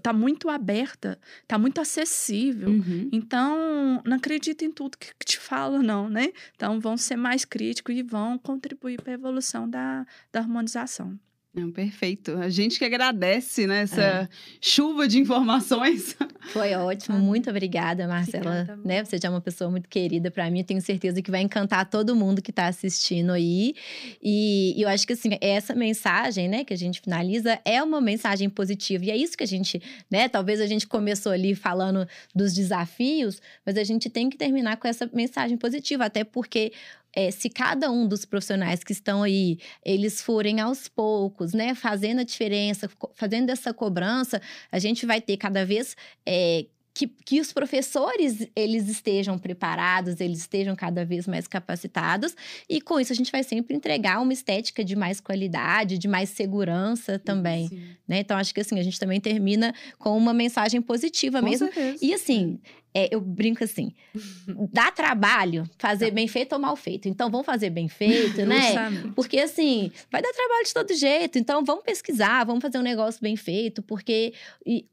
[0.02, 2.68] tá muito aberta, tá muito acessível.
[2.68, 3.10] Uhum.
[3.12, 6.32] Então, não acredita em tudo que, te fala, não, né?
[6.56, 11.16] Então, vão ser mais críticos e vão contribuir para a evolução da, da harmonização.
[11.54, 12.32] Não, perfeito.
[12.38, 14.28] A gente que agradece, né, essa é.
[14.58, 16.16] chuva de informações.
[16.48, 17.18] Foi ótimo.
[17.18, 18.62] Muito obrigada, Marcela.
[18.62, 19.04] Obrigada, né?
[19.04, 20.64] Você já é uma pessoa muito querida para mim.
[20.64, 23.74] Tenho certeza que vai encantar todo mundo que está assistindo aí.
[24.22, 28.00] E, e, eu acho que assim, essa mensagem, né, que a gente finaliza é uma
[28.00, 29.04] mensagem positiva.
[29.04, 29.80] E é isso que a gente,
[30.10, 30.30] né?
[30.30, 34.88] Talvez a gente começou ali falando dos desafios, mas a gente tem que terminar com
[34.88, 36.72] essa mensagem positiva, até porque
[37.14, 42.20] é, se cada um dos profissionais que estão aí, eles forem aos poucos, né, fazendo
[42.20, 44.40] a diferença, fazendo essa cobrança,
[44.70, 45.96] a gente vai ter cada vez
[46.26, 52.36] é, que, que os professores eles estejam preparados, eles estejam cada vez mais capacitados
[52.68, 56.28] e com isso a gente vai sempre entregar uma estética de mais qualidade, de mais
[56.30, 57.70] segurança também,
[58.06, 58.20] né?
[58.20, 61.72] Então acho que assim a gente também termina com uma mensagem positiva com mesmo.
[61.72, 61.98] Certeza.
[62.04, 62.60] E assim,
[62.94, 63.94] é, eu brinco assim,
[64.72, 66.14] dá trabalho fazer tá.
[66.14, 67.08] bem feito ou mal feito.
[67.08, 68.74] Então, vamos fazer bem feito, né?
[69.14, 71.38] Porque, assim, vai dar trabalho de todo jeito.
[71.38, 73.82] Então, vamos pesquisar, vamos fazer um negócio bem feito.
[73.82, 74.34] Porque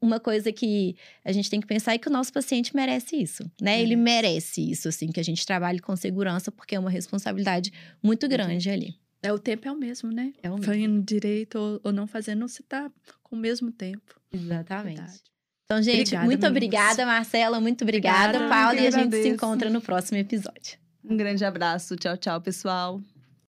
[0.00, 3.50] uma coisa que a gente tem que pensar é que o nosso paciente merece isso,
[3.60, 3.80] né?
[3.80, 7.72] Ele merece isso, assim, que a gente trabalhe com segurança, porque é uma responsabilidade
[8.02, 8.94] muito grande ali.
[9.22, 10.32] É, o tempo é o mesmo, né?
[10.42, 10.64] É o mesmo.
[10.64, 12.90] Fazendo direito ou, ou não fazendo, você tá
[13.22, 14.18] com o mesmo tempo.
[14.32, 14.96] Exatamente.
[14.96, 15.30] Verdade.
[15.70, 17.60] Então, gente, obrigada, muito obrigada, Marcela.
[17.60, 18.80] Muito obrigada, obrigada Paula.
[18.80, 20.76] E a gente se encontra no próximo episódio.
[21.04, 21.94] Um grande abraço.
[21.94, 23.00] Tchau, tchau, pessoal.